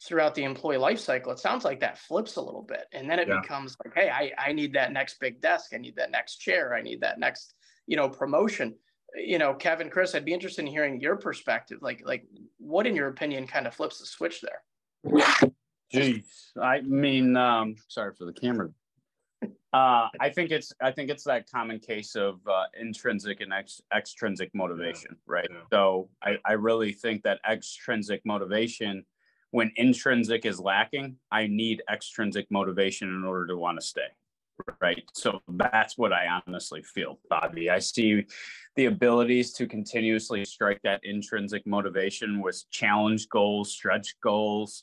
throughout 0.02 0.34
the 0.34 0.44
employee 0.44 0.76
life 0.76 0.98
cycle, 0.98 1.32
it 1.32 1.38
sounds 1.38 1.64
like 1.64 1.80
that 1.80 1.98
flips 1.98 2.36
a 2.36 2.40
little 2.40 2.62
bit. 2.62 2.86
And 2.92 3.08
then 3.08 3.18
it 3.18 3.28
yeah. 3.28 3.40
becomes 3.40 3.76
like, 3.84 3.94
hey, 3.94 4.10
I, 4.10 4.32
I 4.38 4.52
need 4.52 4.72
that 4.74 4.92
next 4.92 5.18
big 5.20 5.40
desk. 5.40 5.72
I 5.74 5.78
need 5.78 5.96
that 5.96 6.10
next 6.10 6.36
chair. 6.36 6.74
I 6.74 6.82
need 6.82 7.00
that 7.00 7.18
next, 7.18 7.54
you 7.86 7.96
know, 7.96 8.08
promotion. 8.08 8.74
You 9.14 9.38
know, 9.38 9.54
Kevyn, 9.54 9.90
Chris, 9.90 10.14
I'd 10.14 10.24
be 10.24 10.34
interested 10.34 10.62
in 10.62 10.70
hearing 10.70 11.00
your 11.00 11.16
perspective. 11.16 11.78
Like, 11.80 12.02
like 12.04 12.26
what 12.58 12.86
in 12.86 12.96
your 12.96 13.08
opinion 13.08 13.46
kind 13.46 13.66
of 13.66 13.74
flips 13.74 13.98
the 13.98 14.06
switch 14.06 14.40
there? 14.40 15.52
Jeez. 15.92 16.24
I 16.60 16.80
mean, 16.80 17.36
um, 17.36 17.76
sorry 17.88 18.12
for 18.18 18.24
the 18.24 18.32
camera 18.32 18.70
Uh, 19.74 20.06
I 20.20 20.30
think 20.30 20.52
it's 20.52 20.72
I 20.80 20.92
think 20.92 21.10
it's 21.10 21.24
that 21.24 21.50
common 21.50 21.80
case 21.80 22.14
of 22.14 22.38
uh, 22.46 22.64
intrinsic 22.80 23.40
and 23.40 23.52
ex- 23.52 23.80
extrinsic 23.92 24.50
motivation, 24.54 25.16
right? 25.26 25.48
Yeah. 25.50 25.62
So 25.72 26.08
I, 26.22 26.36
I 26.46 26.52
really 26.52 26.92
think 26.92 27.24
that 27.24 27.40
extrinsic 27.50 28.22
motivation, 28.24 29.04
when 29.54 29.70
intrinsic 29.76 30.44
is 30.44 30.58
lacking, 30.58 31.14
I 31.30 31.46
need 31.46 31.80
extrinsic 31.88 32.50
motivation 32.50 33.08
in 33.08 33.22
order 33.24 33.46
to 33.46 33.56
want 33.56 33.78
to 33.78 33.86
stay, 33.86 34.08
right? 34.80 35.04
So 35.12 35.42
that's 35.46 35.96
what 35.96 36.12
I 36.12 36.26
honestly 36.44 36.82
feel, 36.82 37.20
Bobby. 37.30 37.70
I 37.70 37.78
see 37.78 38.24
the 38.74 38.86
abilities 38.86 39.52
to 39.52 39.68
continuously 39.68 40.44
strike 40.44 40.80
that 40.82 41.02
intrinsic 41.04 41.68
motivation 41.68 42.40
with 42.40 42.64
challenge 42.72 43.28
goals, 43.28 43.70
stretch 43.70 44.16
goals, 44.20 44.82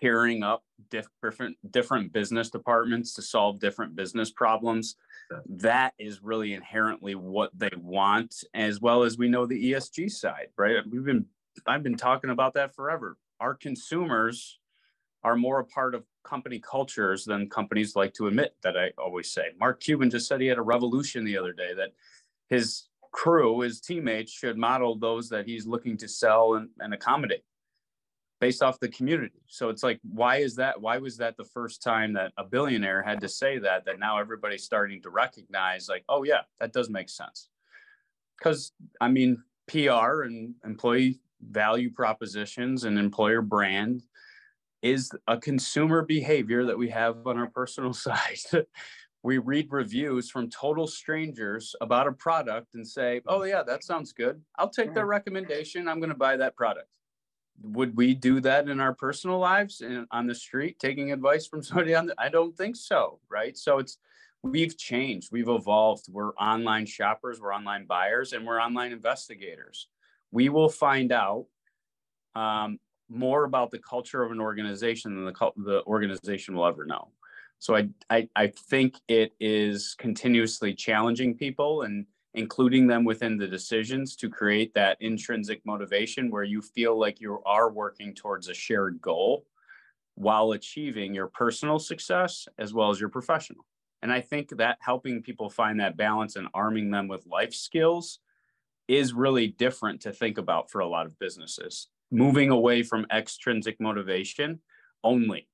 pairing 0.00 0.42
up 0.42 0.62
different 0.90 1.58
different 1.70 2.10
business 2.10 2.48
departments 2.48 3.12
to 3.12 3.20
solve 3.20 3.58
different 3.58 3.96
business 3.96 4.30
problems 4.30 4.94
that 5.48 5.92
is 5.98 6.22
really 6.22 6.54
inherently 6.54 7.14
what 7.16 7.50
they 7.58 7.70
want 7.76 8.44
as 8.54 8.80
well 8.80 9.02
as 9.02 9.18
we 9.18 9.28
know 9.28 9.44
the 9.44 9.72
esg 9.72 10.08
side 10.08 10.46
right 10.56 10.76
we've 10.88 11.04
been 11.04 11.26
i've 11.66 11.82
been 11.82 11.96
talking 11.96 12.30
about 12.30 12.54
that 12.54 12.72
forever 12.76 13.16
our 13.40 13.54
consumers 13.54 14.58
are 15.24 15.36
more 15.36 15.60
a 15.60 15.64
part 15.64 15.94
of 15.94 16.04
company 16.24 16.60
cultures 16.60 17.24
than 17.24 17.48
companies 17.48 17.96
like 17.96 18.12
to 18.14 18.26
admit 18.26 18.54
that 18.62 18.76
i 18.76 18.90
always 18.98 19.30
say 19.32 19.46
mark 19.58 19.80
cuban 19.80 20.10
just 20.10 20.28
said 20.28 20.40
he 20.40 20.46
had 20.46 20.58
a 20.58 20.62
revolution 20.62 21.24
the 21.24 21.38
other 21.38 21.52
day 21.52 21.74
that 21.74 21.90
his 22.48 22.88
crew 23.12 23.60
his 23.60 23.80
teammates 23.80 24.32
should 24.32 24.56
model 24.56 24.98
those 24.98 25.28
that 25.28 25.46
he's 25.46 25.66
looking 25.66 25.96
to 25.96 26.08
sell 26.08 26.54
and, 26.54 26.68
and 26.78 26.92
accommodate 26.92 27.42
based 28.40 28.62
off 28.62 28.78
the 28.80 28.88
community. 28.88 29.40
So 29.46 29.68
it's 29.68 29.82
like, 29.82 30.00
why 30.02 30.36
is 30.36 30.56
that? 30.56 30.80
Why 30.80 30.98
was 30.98 31.16
that 31.18 31.36
the 31.36 31.44
first 31.44 31.82
time 31.82 32.12
that 32.14 32.32
a 32.36 32.44
billionaire 32.44 33.02
had 33.02 33.20
to 33.22 33.28
say 33.28 33.58
that? 33.58 33.84
That 33.84 33.98
now 33.98 34.18
everybody's 34.18 34.64
starting 34.64 35.02
to 35.02 35.10
recognize, 35.10 35.88
like, 35.88 36.04
oh 36.08 36.22
yeah, 36.24 36.42
that 36.60 36.72
does 36.72 36.90
make 36.90 37.08
sense. 37.08 37.48
Because 38.38 38.72
I 39.00 39.08
mean, 39.08 39.42
PR 39.66 40.22
and 40.22 40.54
employee 40.64 41.20
value 41.40 41.90
propositions 41.90 42.84
and 42.84 42.98
employer 42.98 43.42
brand 43.42 44.02
is 44.82 45.10
a 45.26 45.36
consumer 45.36 46.02
behavior 46.02 46.64
that 46.64 46.78
we 46.78 46.88
have 46.88 47.26
on 47.26 47.38
our 47.38 47.48
personal 47.48 47.92
side. 47.92 48.38
we 49.22 49.38
read 49.38 49.66
reviews 49.70 50.30
from 50.30 50.48
total 50.48 50.86
strangers 50.86 51.74
about 51.80 52.06
a 52.06 52.12
product 52.12 52.74
and 52.74 52.86
say, 52.86 53.20
oh 53.26 53.42
yeah, 53.42 53.62
that 53.62 53.82
sounds 53.82 54.12
good. 54.12 54.40
I'll 54.56 54.70
take 54.70 54.94
their 54.94 55.06
recommendation. 55.06 55.88
I'm 55.88 55.98
going 55.98 56.10
to 56.10 56.16
buy 56.16 56.36
that 56.36 56.56
product. 56.56 56.88
Would 57.62 57.96
we 57.96 58.14
do 58.14 58.40
that 58.40 58.68
in 58.68 58.78
our 58.78 58.94
personal 58.94 59.40
lives 59.40 59.80
and 59.80 60.06
on 60.12 60.28
the 60.28 60.34
street 60.34 60.78
taking 60.78 61.10
advice 61.10 61.48
from 61.48 61.62
somebody 61.64 61.94
on 61.94 62.06
the, 62.06 62.14
i 62.18 62.28
don't 62.28 62.56
think 62.56 62.76
so 62.76 63.18
right? 63.28 63.56
So 63.56 63.78
it's 63.78 63.98
we've 64.44 64.78
changed. 64.78 65.30
We've 65.32 65.48
evolved. 65.48 66.06
We're 66.08 66.32
online 66.34 66.86
shoppers. 66.86 67.40
We're 67.40 67.52
online 67.52 67.86
buyers 67.86 68.32
and 68.32 68.46
we're 68.46 68.60
online 68.60 68.92
investigators 68.92 69.88
we 70.30 70.48
will 70.48 70.68
find 70.68 71.12
out 71.12 71.46
um, 72.34 72.78
more 73.08 73.44
about 73.44 73.70
the 73.70 73.78
culture 73.78 74.22
of 74.22 74.30
an 74.30 74.40
organization 74.40 75.14
than 75.14 75.24
the, 75.24 75.50
the 75.56 75.82
organization 75.84 76.54
will 76.54 76.66
ever 76.66 76.84
know 76.84 77.08
so 77.58 77.74
I, 77.74 77.88
I 78.10 78.28
i 78.36 78.46
think 78.46 78.96
it 79.08 79.32
is 79.40 79.94
continuously 79.98 80.74
challenging 80.74 81.34
people 81.34 81.82
and 81.82 82.06
including 82.34 82.86
them 82.86 83.04
within 83.04 83.36
the 83.36 83.48
decisions 83.48 84.14
to 84.16 84.28
create 84.28 84.72
that 84.74 84.98
intrinsic 85.00 85.64
motivation 85.64 86.30
where 86.30 86.44
you 86.44 86.60
feel 86.60 86.98
like 86.98 87.20
you 87.20 87.42
are 87.46 87.70
working 87.70 88.14
towards 88.14 88.48
a 88.48 88.54
shared 88.54 89.00
goal 89.00 89.44
while 90.14 90.52
achieving 90.52 91.14
your 91.14 91.28
personal 91.28 91.78
success 91.78 92.46
as 92.58 92.74
well 92.74 92.90
as 92.90 93.00
your 93.00 93.08
professional. 93.08 93.64
And 94.02 94.12
I 94.12 94.20
think 94.20 94.50
that 94.56 94.78
helping 94.80 95.22
people 95.22 95.48
find 95.48 95.80
that 95.80 95.96
balance 95.96 96.36
and 96.36 96.48
arming 96.54 96.90
them 96.90 97.08
with 97.08 97.26
life 97.26 97.54
skills 97.54 98.18
is 98.88 99.12
really 99.12 99.48
different 99.48 100.00
to 100.00 100.12
think 100.12 100.38
about 100.38 100.70
for 100.70 100.80
a 100.80 100.88
lot 100.88 101.06
of 101.06 101.18
businesses. 101.18 101.88
Moving 102.10 102.50
away 102.50 102.82
from 102.82 103.06
extrinsic 103.12 103.78
motivation 103.80 104.60
only 105.04 105.46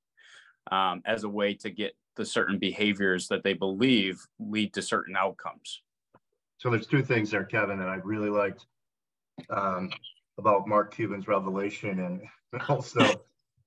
um, 0.71 1.01
as 1.05 1.25
a 1.25 1.29
way 1.29 1.53
to 1.55 1.69
get 1.69 1.95
the 2.15 2.25
certain 2.25 2.57
behaviors 2.57 3.27
that 3.27 3.43
they 3.43 3.53
believe 3.53 4.25
lead 4.39 4.73
to 4.73 4.81
certain 4.81 5.15
outcomes. 5.17 5.81
So 6.57 6.69
there's 6.69 6.87
two 6.87 7.03
things 7.03 7.31
there, 7.31 7.43
Kevyn, 7.43 7.77
that 7.79 7.89
I 7.89 7.95
really 7.95 8.29
liked 8.29 8.65
um, 9.49 9.91
about 10.37 10.67
Mark 10.67 10.95
Cuban's 10.95 11.27
revelation, 11.27 11.99
and 11.99 12.21
also, 12.69 13.01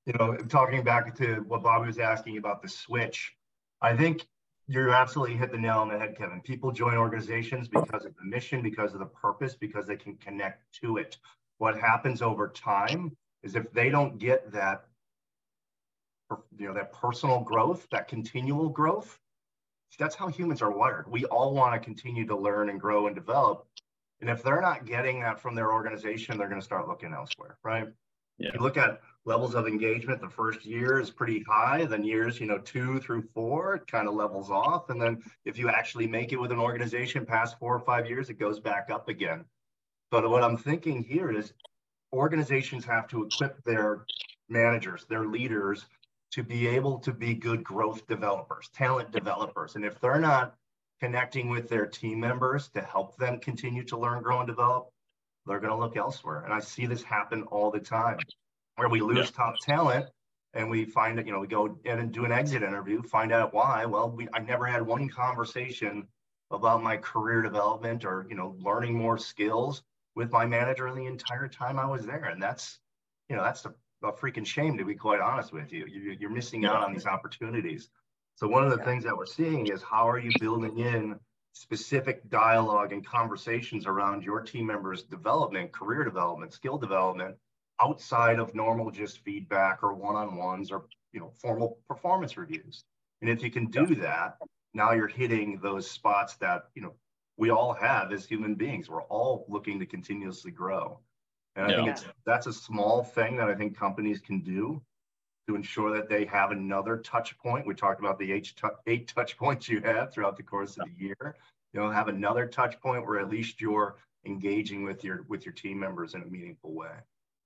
you 0.05 0.13
know, 0.13 0.35
talking 0.35 0.83
back 0.83 1.15
to 1.17 1.45
what 1.47 1.63
Bobby 1.63 1.87
was 1.87 1.99
asking 1.99 2.37
about 2.37 2.61
the 2.61 2.69
switch. 2.69 3.33
I 3.81 3.95
think 3.95 4.25
you're 4.69 4.91
absolutely 4.91 5.35
hit 5.35 5.51
the 5.51 5.57
nail 5.57 5.79
on 5.79 5.89
the 5.89 5.97
head, 5.97 6.15
Kevyn. 6.15 6.43
People 6.43 6.71
join 6.71 6.95
organizations 6.95 7.67
because 7.67 8.05
of 8.05 8.15
the 8.15 8.23
mission, 8.23 8.61
because 8.61 8.93
of 8.93 8.99
the 8.99 9.05
purpose, 9.07 9.55
because 9.55 9.87
they 9.87 9.95
can 9.95 10.15
connect 10.17 10.61
to 10.81 10.97
it. 10.97 11.17
What 11.57 11.75
happens 11.75 12.21
over 12.21 12.47
time 12.47 13.17
is 13.41 13.55
if 13.55 13.71
they 13.73 13.89
don't 13.89 14.19
get 14.19 14.51
that, 14.51 14.85
you 16.55 16.67
know, 16.67 16.73
that 16.75 16.93
personal 16.93 17.39
growth, 17.39 17.87
that 17.89 18.07
continual 18.07 18.69
growth, 18.69 19.19
that's 19.97 20.13
how 20.13 20.27
humans 20.27 20.61
are 20.61 20.71
wired. 20.71 21.09
We 21.09 21.25
all 21.25 21.55
want 21.55 21.73
to 21.73 21.83
continue 21.83 22.27
to 22.27 22.37
learn 22.37 22.69
and 22.69 22.79
grow 22.79 23.07
and 23.07 23.15
develop. 23.15 23.65
And 24.21 24.29
if 24.29 24.43
they're 24.43 24.61
not 24.61 24.85
getting 24.85 25.19
that 25.21 25.39
from 25.39 25.55
their 25.55 25.71
organization, 25.71 26.37
they're 26.37 26.47
going 26.47 26.61
to 26.61 26.65
start 26.65 26.87
looking 26.87 27.11
elsewhere, 27.11 27.57
right? 27.63 27.87
Yeah. 28.37 28.51
You 28.53 28.59
look 28.59 28.77
at 28.77 29.01
levels 29.25 29.53
of 29.53 29.67
engagement, 29.67 30.21
the 30.21 30.29
first 30.29 30.65
year 30.65 30.99
is 30.99 31.09
pretty 31.09 31.43
high. 31.43 31.85
Then 31.85 32.03
years, 32.03 32.39
you 32.39 32.47
know, 32.47 32.57
two 32.57 32.99
through 32.99 33.23
four, 33.33 33.75
it 33.75 33.87
kind 33.87 34.07
of 34.07 34.13
levels 34.13 34.49
off. 34.49 34.89
And 34.89 35.01
then 35.01 35.21
if 35.45 35.57
you 35.57 35.69
actually 35.69 36.07
make 36.07 36.31
it 36.31 36.39
with 36.39 36.51
an 36.51 36.59
organization 36.59 37.25
past 37.25 37.59
four 37.59 37.75
or 37.75 37.79
five 37.79 38.07
years, 38.07 38.29
it 38.29 38.39
goes 38.39 38.59
back 38.59 38.89
up 38.89 39.09
again. 39.09 39.45
But 40.11 40.29
what 40.29 40.43
I'm 40.43 40.57
thinking 40.57 41.03
here 41.03 41.31
is 41.31 41.53
organizations 42.13 42.85
have 42.85 43.07
to 43.09 43.25
equip 43.25 43.63
their 43.63 44.05
managers, 44.47 45.05
their 45.05 45.25
leaders 45.25 45.85
to 46.31 46.43
be 46.43 46.67
able 46.67 46.99
to 46.99 47.11
be 47.11 47.33
good 47.33 47.63
growth 47.63 48.07
developers, 48.07 48.69
talent 48.73 49.11
developers. 49.11 49.75
And 49.75 49.85
if 49.85 49.99
they're 49.99 50.19
not 50.19 50.55
connecting 50.99 51.49
with 51.49 51.69
their 51.69 51.85
team 51.85 52.19
members 52.19 52.69
to 52.69 52.81
help 52.81 53.17
them 53.17 53.39
continue 53.39 53.83
to 53.85 53.97
learn, 53.97 54.21
grow, 54.21 54.39
and 54.39 54.47
develop, 54.47 54.89
they're 55.45 55.59
going 55.59 55.73
to 55.73 55.79
look 55.79 55.97
elsewhere. 55.97 56.43
And 56.43 56.53
I 56.53 56.59
see 56.59 56.85
this 56.85 57.03
happen 57.03 57.43
all 57.43 57.71
the 57.71 57.79
time 57.79 58.19
where 58.79 58.89
we 58.89 59.01
lose 59.01 59.27
yeah. 59.29 59.43
top 59.43 59.55
talent 59.61 60.05
and 60.53 60.69
we 60.69 60.85
find 60.85 61.17
that, 61.17 61.27
you 61.27 61.33
know, 61.33 61.39
we 61.39 61.47
go 61.47 61.77
in 61.85 61.99
and 61.99 62.11
do 62.11 62.25
an 62.25 62.31
exit 62.31 62.63
interview, 62.63 63.03
find 63.03 63.31
out 63.31 63.53
why. 63.53 63.85
Well, 63.85 64.09
we, 64.09 64.27
I 64.33 64.39
never 64.39 64.65
had 64.65 64.81
one 64.81 65.09
conversation 65.09 66.07
about 66.49 66.81
my 66.81 66.97
career 66.97 67.41
development 67.41 68.05
or, 68.05 68.25
you 68.29 68.35
know, 68.35 68.55
learning 68.59 68.95
more 68.95 69.17
skills 69.17 69.83
with 70.15 70.31
my 70.31 70.45
manager 70.45 70.91
the 70.93 71.05
entire 71.05 71.47
time 71.47 71.77
I 71.77 71.85
was 71.85 72.05
there. 72.05 72.25
And 72.25 72.41
that's, 72.41 72.79
you 73.29 73.35
know, 73.35 73.43
that's 73.43 73.61
the 73.61 73.73
a 74.01 74.13
freaking 74.13 74.45
shame 74.45 74.77
to 74.77 74.85
be 74.85 74.95
quite 74.95 75.19
honest 75.19 75.51
with 75.51 75.73
you. 75.73 75.85
you 75.85 76.27
are 76.27 76.31
missing 76.31 76.65
out 76.65 76.83
on 76.83 76.93
these 76.93 77.05
opportunities. 77.05 77.89
So 78.35 78.47
one 78.47 78.63
of 78.63 78.71
the 78.71 78.77
yeah. 78.77 78.85
things 78.85 79.03
that 79.03 79.17
we're 79.17 79.25
seeing 79.25 79.67
is 79.67 79.83
how 79.83 80.07
are 80.07 80.17
you 80.17 80.31
building 80.39 80.77
in 80.79 81.19
specific 81.51 82.29
dialogue 82.29 82.93
and 82.93 83.05
conversations 83.05 83.85
around 83.85 84.23
your 84.23 84.39
team 84.39 84.67
members' 84.67 85.03
development, 85.03 85.73
career 85.73 86.05
development, 86.05 86.53
skill 86.53 86.77
development 86.77 87.35
outside 87.81 88.39
of 88.39 88.55
normal 88.55 88.91
just 88.91 89.19
feedback 89.19 89.83
or 89.83 89.93
one-on-ones 89.93 90.71
or 90.71 90.85
you 91.11 91.19
know 91.19 91.31
formal 91.41 91.79
performance 91.87 92.37
reviews. 92.37 92.83
And 93.21 93.29
if 93.29 93.41
you 93.43 93.51
can 93.51 93.67
do 93.67 93.95
that, 93.95 94.37
now 94.73 94.91
you're 94.91 95.07
hitting 95.07 95.59
those 95.61 95.89
spots 95.89 96.35
that 96.37 96.65
you 96.75 96.81
know 96.81 96.93
we 97.37 97.49
all 97.49 97.73
have 97.73 98.11
as 98.11 98.25
human 98.25 98.55
beings. 98.55 98.89
We're 98.89 99.03
all 99.03 99.45
looking 99.47 99.79
to 99.79 99.85
continuously 99.85 100.51
grow. 100.51 100.99
And 101.55 101.65
I 101.65 101.69
yeah. 101.71 101.95
think 101.95 102.13
that's 102.25 102.47
a 102.47 102.53
small 102.53 103.03
thing 103.03 103.37
that 103.37 103.49
I 103.49 103.55
think 103.55 103.77
companies 103.77 104.19
can 104.19 104.41
do 104.41 104.81
to 105.47 105.55
ensure 105.55 105.91
that 105.95 106.07
they 106.07 106.25
have 106.25 106.51
another 106.51 106.97
touch 106.97 107.37
point. 107.39 107.65
We 107.65 107.73
talked 107.73 107.99
about 107.99 108.19
the 108.19 108.31
eight, 108.31 108.53
eight 108.87 109.07
touch 109.07 109.35
points 109.37 109.67
you 109.67 109.81
have 109.81 110.13
throughout 110.13 110.37
the 110.37 110.43
course 110.43 110.77
of 110.77 110.85
the 110.85 111.05
year. 111.05 111.35
You 111.73 111.79
know, 111.79 111.89
have 111.89 112.07
another 112.07 112.45
touch 112.45 112.79
point 112.81 113.05
where 113.05 113.19
at 113.19 113.29
least 113.29 113.59
you're 113.59 113.97
engaging 114.25 114.83
with 114.83 115.03
your 115.03 115.23
with 115.27 115.45
your 115.45 115.53
team 115.53 115.79
members 115.79 116.13
in 116.13 116.21
a 116.21 116.25
meaningful 116.25 116.73
way. 116.73 116.91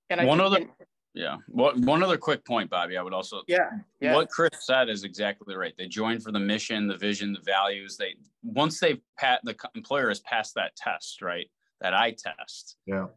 And 0.09 0.27
one 0.27 0.41
other, 0.41 0.65
yeah, 1.13 1.37
one 1.47 1.81
one 1.83 2.03
other 2.03 2.17
quick 2.17 2.45
point, 2.45 2.69
Bobby. 2.69 2.97
I 2.97 3.01
would 3.01 3.13
also, 3.13 3.41
yeah, 3.47 3.69
yeah. 3.99 4.13
What 4.13 4.29
Chris 4.29 4.51
said 4.61 4.89
is 4.89 5.03
exactly 5.03 5.55
right. 5.55 5.73
They 5.77 5.87
join 5.87 6.19
for 6.19 6.31
the 6.31 6.39
mission, 6.39 6.87
the 6.87 6.97
vision, 6.97 7.33
the 7.33 7.41
values. 7.41 7.97
They 7.97 8.15
once 8.43 8.79
they've 8.79 9.01
pat 9.17 9.41
the 9.43 9.55
employer 9.75 10.09
has 10.09 10.19
passed 10.21 10.55
that 10.55 10.75
test, 10.75 11.21
right? 11.21 11.49
That 11.81 11.93
eye 11.93 12.15
test. 12.17 12.77
Yeah 12.85 13.07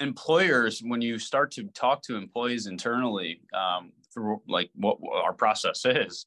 employers, 0.00 0.82
when 0.84 1.00
you 1.00 1.18
start 1.18 1.50
to 1.52 1.64
talk 1.68 2.02
to 2.02 2.16
employees 2.16 2.66
internally 2.66 3.40
um, 3.54 3.92
through 4.12 4.42
like 4.48 4.70
what 4.74 4.98
our 5.12 5.32
process 5.32 5.84
is, 5.84 6.26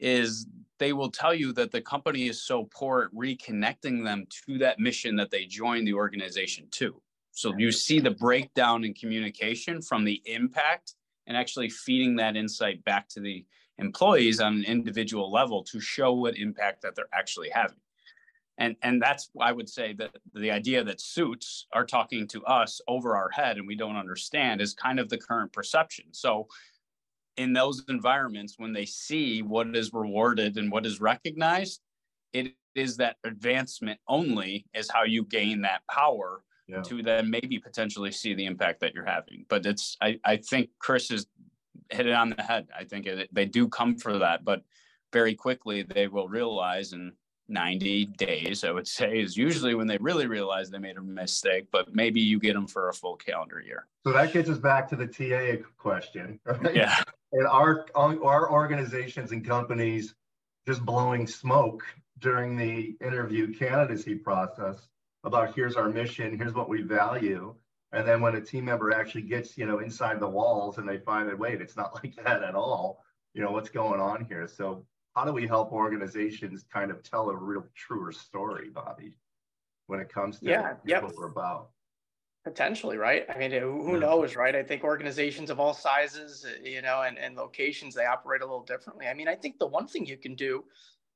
is 0.00 0.46
they 0.78 0.92
will 0.92 1.10
tell 1.10 1.34
you 1.34 1.52
that 1.52 1.70
the 1.70 1.80
company 1.80 2.28
is 2.28 2.42
so 2.42 2.68
poor 2.74 3.02
at 3.02 3.14
reconnecting 3.16 4.04
them 4.04 4.26
to 4.46 4.58
that 4.58 4.78
mission 4.78 5.16
that 5.16 5.30
they 5.30 5.44
joined 5.44 5.86
the 5.86 5.94
organization 5.94 6.66
to. 6.72 7.00
So 7.34 7.52
you 7.58 7.72
see 7.72 7.98
the 7.98 8.12
breakdown 8.12 8.84
in 8.84 8.94
communication 8.94 9.82
from 9.82 10.04
the 10.04 10.22
impact 10.24 10.94
and 11.26 11.36
actually 11.36 11.68
feeding 11.68 12.16
that 12.16 12.36
insight 12.36 12.84
back 12.84 13.08
to 13.10 13.20
the 13.20 13.44
employees 13.78 14.40
on 14.40 14.54
an 14.54 14.64
individual 14.64 15.32
level 15.32 15.64
to 15.64 15.80
show 15.80 16.12
what 16.12 16.38
impact 16.38 16.82
that 16.82 16.94
they're 16.94 17.08
actually 17.12 17.50
having. 17.50 17.76
And 18.56 18.76
and 18.82 19.02
that's 19.02 19.30
i 19.40 19.50
would 19.50 19.68
say 19.68 19.94
that 19.94 20.12
the 20.32 20.52
idea 20.52 20.84
that 20.84 21.00
suits 21.00 21.66
are 21.72 21.84
talking 21.84 22.28
to 22.28 22.44
us 22.44 22.80
over 22.86 23.16
our 23.16 23.30
head 23.30 23.56
and 23.56 23.66
we 23.66 23.74
don't 23.74 23.96
understand 23.96 24.60
is 24.60 24.74
kind 24.74 25.00
of 25.00 25.08
the 25.08 25.18
current 25.18 25.52
perception. 25.52 26.04
So 26.12 26.46
in 27.36 27.52
those 27.52 27.84
environments 27.88 28.54
when 28.58 28.72
they 28.72 28.84
see 28.84 29.42
what 29.42 29.74
is 29.74 29.92
rewarded 29.92 30.56
and 30.56 30.70
what 30.70 30.86
is 30.86 31.00
recognized 31.00 31.80
it 32.32 32.54
is 32.76 32.96
that 32.98 33.16
advancement 33.24 33.98
only 34.06 34.66
is 34.72 34.88
how 34.88 35.02
you 35.02 35.24
gain 35.24 35.62
that 35.62 35.82
power 35.90 36.42
yeah. 36.66 36.82
to 36.82 37.02
then 37.02 37.30
maybe 37.30 37.58
potentially 37.58 38.10
see 38.10 38.34
the 38.34 38.46
impact 38.46 38.80
that 38.80 38.94
you're 38.94 39.04
having 39.04 39.44
but 39.48 39.64
it's 39.66 39.96
i, 40.00 40.18
I 40.24 40.36
think 40.36 40.70
chris 40.78 41.08
has 41.10 41.26
hit 41.90 42.06
it 42.06 42.12
on 42.12 42.30
the 42.30 42.42
head 42.42 42.68
i 42.78 42.84
think 42.84 43.06
it, 43.06 43.28
they 43.32 43.46
do 43.46 43.68
come 43.68 43.96
for 43.96 44.18
that 44.18 44.44
but 44.44 44.62
very 45.12 45.34
quickly 45.34 45.82
they 45.82 46.08
will 46.08 46.28
realize 46.28 46.92
in 46.92 47.12
90 47.48 48.06
days, 48.06 48.64
I 48.64 48.70
would 48.70 48.88
say, 48.88 49.20
is 49.20 49.36
usually 49.36 49.74
when 49.74 49.86
they 49.86 49.98
really 49.98 50.26
realize 50.26 50.70
they 50.70 50.78
made 50.78 50.96
a 50.96 51.02
mistake, 51.02 51.66
but 51.70 51.94
maybe 51.94 52.20
you 52.20 52.40
get 52.40 52.54
them 52.54 52.66
for 52.66 52.88
a 52.88 52.94
full 52.94 53.16
calendar 53.16 53.60
year. 53.60 53.86
So 54.06 54.12
that 54.12 54.32
gets 54.32 54.48
us 54.48 54.58
back 54.58 54.88
to 54.90 54.96
the 54.96 55.06
TA 55.06 55.62
question. 55.76 56.40
Right? 56.44 56.74
Yeah. 56.74 56.96
And 57.32 57.46
our, 57.46 57.86
our 57.94 58.50
organizations 58.50 59.32
and 59.32 59.44
companies 59.44 60.14
just 60.66 60.84
blowing 60.84 61.26
smoke 61.26 61.82
during 62.20 62.56
the 62.56 62.96
interview 63.04 63.52
candidacy 63.52 64.14
process 64.14 64.88
about 65.24 65.54
here's 65.54 65.76
our 65.76 65.88
mission, 65.88 66.36
here's 66.36 66.54
what 66.54 66.68
we 66.68 66.82
value. 66.82 67.54
And 67.92 68.06
then 68.06 68.20
when 68.20 68.34
a 68.34 68.40
team 68.40 68.66
member 68.66 68.92
actually 68.92 69.22
gets, 69.22 69.56
you 69.56 69.66
know, 69.66 69.78
inside 69.78 70.20
the 70.20 70.28
walls 70.28 70.78
and 70.78 70.88
they 70.88 70.98
find 70.98 71.28
that, 71.28 71.38
wait, 71.38 71.60
it's 71.60 71.76
not 71.76 71.94
like 72.04 72.14
that 72.24 72.42
at 72.42 72.54
all, 72.54 73.04
you 73.34 73.42
know, 73.42 73.50
what's 73.50 73.68
going 73.68 74.00
on 74.00 74.24
here? 74.24 74.46
So 74.46 74.84
how 75.14 75.24
do 75.24 75.32
we 75.32 75.46
help 75.46 75.72
organizations 75.72 76.64
kind 76.72 76.90
of 76.90 77.02
tell 77.02 77.30
a 77.30 77.36
real 77.36 77.64
truer 77.74 78.12
story, 78.12 78.68
Bobby, 78.70 79.16
when 79.86 80.00
it 80.00 80.08
comes 80.08 80.40
to 80.40 80.46
yeah, 80.46 80.74
yep. 80.84 81.04
what 81.04 81.16
we're 81.16 81.28
about? 81.28 81.70
Potentially, 82.44 82.98
right? 82.98 83.24
I 83.34 83.38
mean, 83.38 83.52
who 83.52 83.98
knows, 83.98 84.36
right? 84.36 84.54
I 84.54 84.62
think 84.62 84.84
organizations 84.84 85.48
of 85.48 85.58
all 85.58 85.72
sizes, 85.72 86.44
you 86.62 86.82
know, 86.82 87.02
and, 87.02 87.16
and 87.16 87.36
locations, 87.36 87.94
they 87.94 88.04
operate 88.04 88.42
a 88.42 88.44
little 88.44 88.64
differently. 88.64 89.06
I 89.06 89.14
mean, 89.14 89.28
I 89.28 89.34
think 89.34 89.58
the 89.58 89.66
one 89.66 89.86
thing 89.86 90.04
you 90.04 90.18
can 90.18 90.34
do 90.34 90.64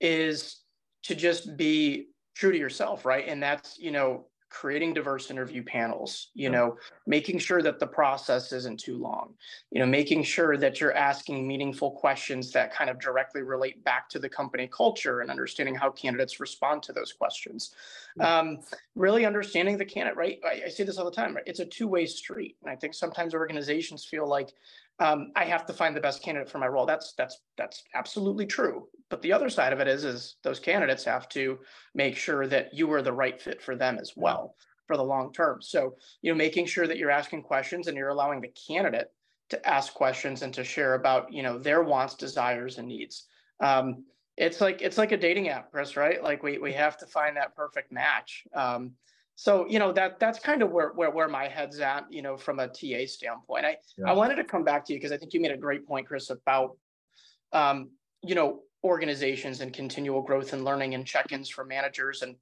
is 0.00 0.62
to 1.03 1.15
just 1.15 1.57
be 1.57 2.07
true 2.38 2.52
to 2.52 2.59
yourself, 2.59 3.04
right? 3.04 3.26
And 3.26 3.42
that's, 3.42 3.78
you 3.78 3.90
know, 3.90 4.25
creating 4.50 4.95
diverse 4.95 5.30
interview 5.30 5.62
panels 5.62 6.28
you 6.35 6.49
know 6.49 6.76
making 7.07 7.38
sure 7.38 7.61
that 7.61 7.78
the 7.78 7.87
process 7.87 8.50
isn't 8.50 8.80
too 8.80 8.97
long 8.97 9.35
you 9.71 9.78
know 9.78 9.85
making 9.85 10.23
sure 10.23 10.57
that 10.57 10.80
you're 10.80 10.95
asking 10.95 11.47
meaningful 11.47 11.90
questions 11.90 12.50
that 12.50 12.73
kind 12.73 12.88
of 12.88 12.99
directly 12.99 13.42
relate 13.42 13.85
back 13.85 14.09
to 14.09 14.18
the 14.18 14.28
company 14.28 14.66
culture 14.75 15.21
and 15.21 15.30
understanding 15.30 15.75
how 15.75 15.90
candidates 15.90 16.40
respond 16.40 16.83
to 16.83 16.92
those 16.92 17.12
questions. 17.12 17.75
Um, 18.21 18.61
really 18.95 19.26
understanding 19.26 19.76
the 19.76 19.85
candidate 19.85 20.16
right? 20.16 20.38
I, 20.45 20.62
I 20.66 20.68
say 20.71 20.85
this 20.85 20.97
all 20.97 21.04
the 21.04 21.11
time 21.11 21.37
right? 21.37 21.45
It's 21.47 21.61
a 21.61 21.66
two-way 21.66 22.07
street. 22.07 22.57
And 22.62 22.71
i 22.71 22.76
think 22.76 22.95
sometimes 22.95 23.35
organizations 23.35 24.07
feel 24.07 24.26
like 24.26 24.54
um, 25.00 25.31
I 25.37 25.45
have 25.45 25.64
to 25.67 25.73
find 25.73 25.95
the 25.95 26.00
best 26.00 26.23
candidate 26.23 26.50
for 26.50 26.59
my 26.59 26.67
role. 26.67 26.87
That's 26.87 27.14
that's 27.17 27.40
that's 27.57 27.85
absolutely 27.95 28.47
true. 28.47 28.88
But 29.11 29.23
the 29.23 29.33
other 29.33 29.49
side 29.49 29.73
of 29.73 29.81
it 29.81 29.88
is 29.88 30.05
is 30.05 30.37
those 30.43 30.59
candidates 30.59 31.05
have 31.05 31.28
to 31.31 31.59
make 31.95 32.17
sure 32.17 32.47
that 32.49 32.75
you 32.75 32.93
are 32.93 33.02
the 33.02 33.12
right 33.12 33.40
fit 33.40 33.62
for 33.62 33.76
them 33.76 33.99
as 34.00 34.14
well 34.17 34.57
for 34.87 34.97
the 34.97 35.05
long 35.05 35.33
term. 35.33 35.62
So 35.62 35.95
you 36.23 36.33
know, 36.33 36.37
making 36.37 36.67
sure 36.67 36.87
that 36.87 36.99
you're 36.99 37.11
asking 37.11 37.43
questions 37.43 37.87
and 37.87 37.97
you're 37.97 38.09
allowing 38.09 38.40
the 38.40 38.52
candidate 38.66 39.09
to 39.51 39.68
ask 39.68 39.94
questions 39.94 40.42
and 40.42 40.53
to 40.55 40.64
share 40.64 40.94
about 40.94 41.33
you 41.33 41.42
know 41.42 41.59
their 41.59 41.83
wants, 41.83 42.14
desires, 42.14 42.79
and 42.79 42.88
needs. 42.88 43.27
Um, 43.61 44.05
it's 44.37 44.61
like 44.61 44.83
it's 44.83 44.99
like 44.99 45.12
a 45.12 45.16
dating 45.16 45.49
app, 45.49 45.70
Chris. 45.70 45.96
Right? 45.96 46.23
Like 46.23 46.42
we 46.42 46.59
we 46.59 46.73
have 46.73 46.96
to 46.99 47.07
find 47.07 47.37
that 47.37 47.55
perfect 47.55 47.92
match. 47.92 48.44
Um, 48.53 48.92
so 49.40 49.68
you 49.68 49.79
know 49.79 49.92
that 49.92 50.18
that's 50.18 50.40
kind 50.40 50.62
of 50.62 50.72
where, 50.72 50.88
where 50.96 51.12
where 51.12 51.29
my 51.29 51.46
head's 51.46 51.79
at 51.79 52.05
you 52.11 52.22
know 52.22 52.37
from 52.37 52.59
a 52.59 52.66
ta 52.66 53.07
standpoint. 53.07 53.64
I 53.64 53.77
yeah. 53.96 54.11
i 54.11 54.12
wanted 54.12 54.35
to 54.35 54.42
come 54.42 54.64
back 54.64 54.85
to 54.87 54.92
you 54.92 54.98
because 54.98 55.12
i 55.12 55.16
think 55.16 55.33
you 55.33 55.40
made 55.40 55.53
a 55.53 55.57
great 55.57 55.87
point 55.87 56.09
chris 56.09 56.31
about 56.31 56.77
um, 57.53 57.90
you 58.20 58.35
know 58.35 58.62
organizations 58.83 59.61
and 59.61 59.72
continual 59.72 60.22
growth 60.22 60.55
and 60.55 60.64
learning 60.64 60.94
and 60.94 61.07
check-ins 61.07 61.48
for 61.48 61.64
managers. 61.64 62.22
And 62.22 62.35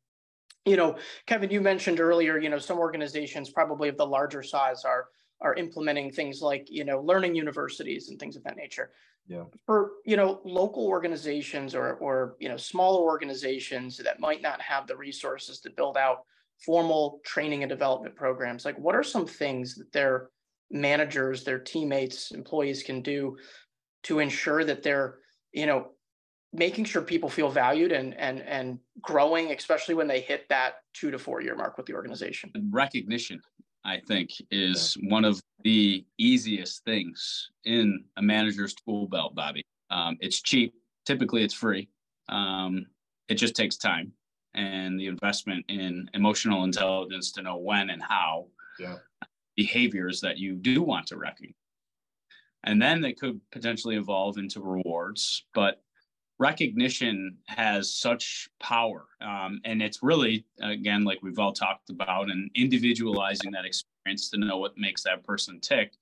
you 0.64 0.78
know 0.78 0.96
kevin 1.26 1.50
you 1.50 1.60
mentioned 1.60 2.00
earlier 2.00 2.38
you 2.38 2.48
know 2.48 2.58
some 2.58 2.78
organizations 2.78 3.50
probably 3.50 3.90
of 3.90 3.98
the 3.98 4.06
larger 4.06 4.42
size 4.42 4.86
are 4.86 5.08
are 5.42 5.54
implementing 5.54 6.10
things 6.10 6.40
like 6.40 6.66
you 6.70 6.86
know 6.86 7.02
learning 7.02 7.34
universities 7.34 8.08
and 8.08 8.18
things 8.18 8.36
of 8.36 8.44
that 8.44 8.56
nature. 8.56 8.92
Yeah. 9.28 9.44
For 9.66 9.90
you 10.06 10.16
know 10.16 10.40
local 10.46 10.86
organizations 10.86 11.74
or 11.74 11.96
or 11.96 12.36
you 12.38 12.48
know 12.48 12.56
smaller 12.56 13.02
organizations 13.02 13.98
that 13.98 14.18
might 14.18 14.40
not 14.40 14.62
have 14.62 14.86
the 14.86 14.96
resources 14.96 15.60
to 15.60 15.68
build 15.68 15.98
out 15.98 16.20
formal 16.64 17.20
training 17.24 17.62
and 17.62 17.70
development 17.70 18.16
programs? 18.16 18.64
Like 18.64 18.78
what 18.78 18.94
are 18.94 19.02
some 19.02 19.26
things 19.26 19.74
that 19.76 19.92
their 19.92 20.30
managers 20.70 21.44
their 21.44 21.58
teammates 21.58 22.32
employees 22.32 22.82
can 22.82 23.00
do 23.00 23.36
to 24.02 24.18
ensure 24.18 24.64
that 24.64 24.82
they're 24.82 25.18
you 25.52 25.66
know 25.66 25.92
making 26.52 26.84
sure 26.84 27.02
people 27.02 27.28
feel 27.28 27.50
valued 27.50 27.92
and 27.92 28.14
and 28.18 28.40
and 28.42 28.78
growing 29.00 29.52
especially 29.52 29.94
when 29.94 30.08
they 30.08 30.20
hit 30.20 30.48
that 30.48 30.74
two 30.92 31.10
to 31.10 31.18
four 31.18 31.40
year 31.40 31.54
mark 31.54 31.76
with 31.76 31.86
the 31.86 31.94
organization? 31.94 32.50
Recognition 32.70 33.40
i 33.84 34.00
think 34.08 34.30
is 34.50 34.96
yeah. 35.00 35.12
one 35.12 35.24
of 35.24 35.40
the 35.62 36.04
easiest 36.18 36.84
things 36.84 37.50
in 37.64 38.04
a 38.16 38.22
manager's 38.22 38.74
tool 38.74 39.06
belt 39.08 39.34
bobby. 39.34 39.64
Um, 39.90 40.16
it's 40.20 40.42
cheap. 40.42 40.74
Typically 41.06 41.44
it's 41.44 41.54
free. 41.54 41.88
Um, 42.28 42.86
it 43.28 43.34
just 43.34 43.54
takes 43.54 43.76
time 43.76 44.12
and 44.56 44.98
the 44.98 45.06
investment 45.06 45.64
in 45.68 46.10
emotional 46.14 46.64
intelligence 46.64 47.32
to 47.32 47.42
know 47.42 47.56
when 47.56 47.90
and 47.90 48.02
how 48.02 48.46
yeah. 48.78 48.96
behaviors 49.56 50.20
that 50.20 50.38
you 50.38 50.54
do 50.54 50.82
want 50.82 51.06
to 51.06 51.16
recognize. 51.16 51.54
And 52.64 52.82
then 52.82 53.00
they 53.00 53.12
could 53.12 53.40
potentially 53.52 53.96
evolve 53.96 54.38
into 54.38 54.60
rewards, 54.60 55.44
but 55.54 55.82
recognition 56.38 57.36
has 57.46 57.94
such 57.94 58.48
power. 58.60 59.06
Um, 59.20 59.60
and 59.64 59.80
it's 59.80 60.02
really, 60.02 60.44
again, 60.60 61.04
like 61.04 61.20
we've 61.22 61.38
all 61.38 61.52
talked 61.52 61.90
about, 61.90 62.28
and 62.30 62.50
individualizing 62.54 63.52
that 63.52 63.64
experience 63.64 64.30
to 64.30 64.38
know 64.38 64.58
what 64.58 64.76
makes 64.76 65.02
that 65.04 65.24
person 65.24 65.60
tick. 65.60 65.92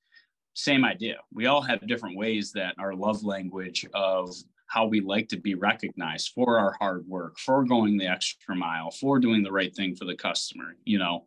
Same 0.55 0.85
idea. 0.85 1.17
We 1.33 1.47
all 1.47 1.61
have 1.63 1.87
different 1.87 2.17
ways 2.17 2.53
that 2.53 2.75
our 2.79 2.95
love 2.95 3.25
language 3.25 3.87
of 3.93 4.35
how 4.75 4.87
we 4.87 5.01
like 5.01 5.29
to 5.29 5.37
be 5.37 5.55
recognized 5.55 6.33
for 6.35 6.59
our 6.59 6.73
hard 6.73 7.07
work, 7.07 7.39
for 7.39 7.65
going 7.65 7.97
the 7.97 8.09
extra 8.09 8.57
mile, 8.57 8.91
for 8.91 9.21
doing 9.21 9.41
the 9.41 9.53
right 9.53 9.73
thing 9.73 9.95
for 9.95 10.05
the 10.05 10.17
customer, 10.17 10.75
you 10.85 10.99
know. 10.99 11.27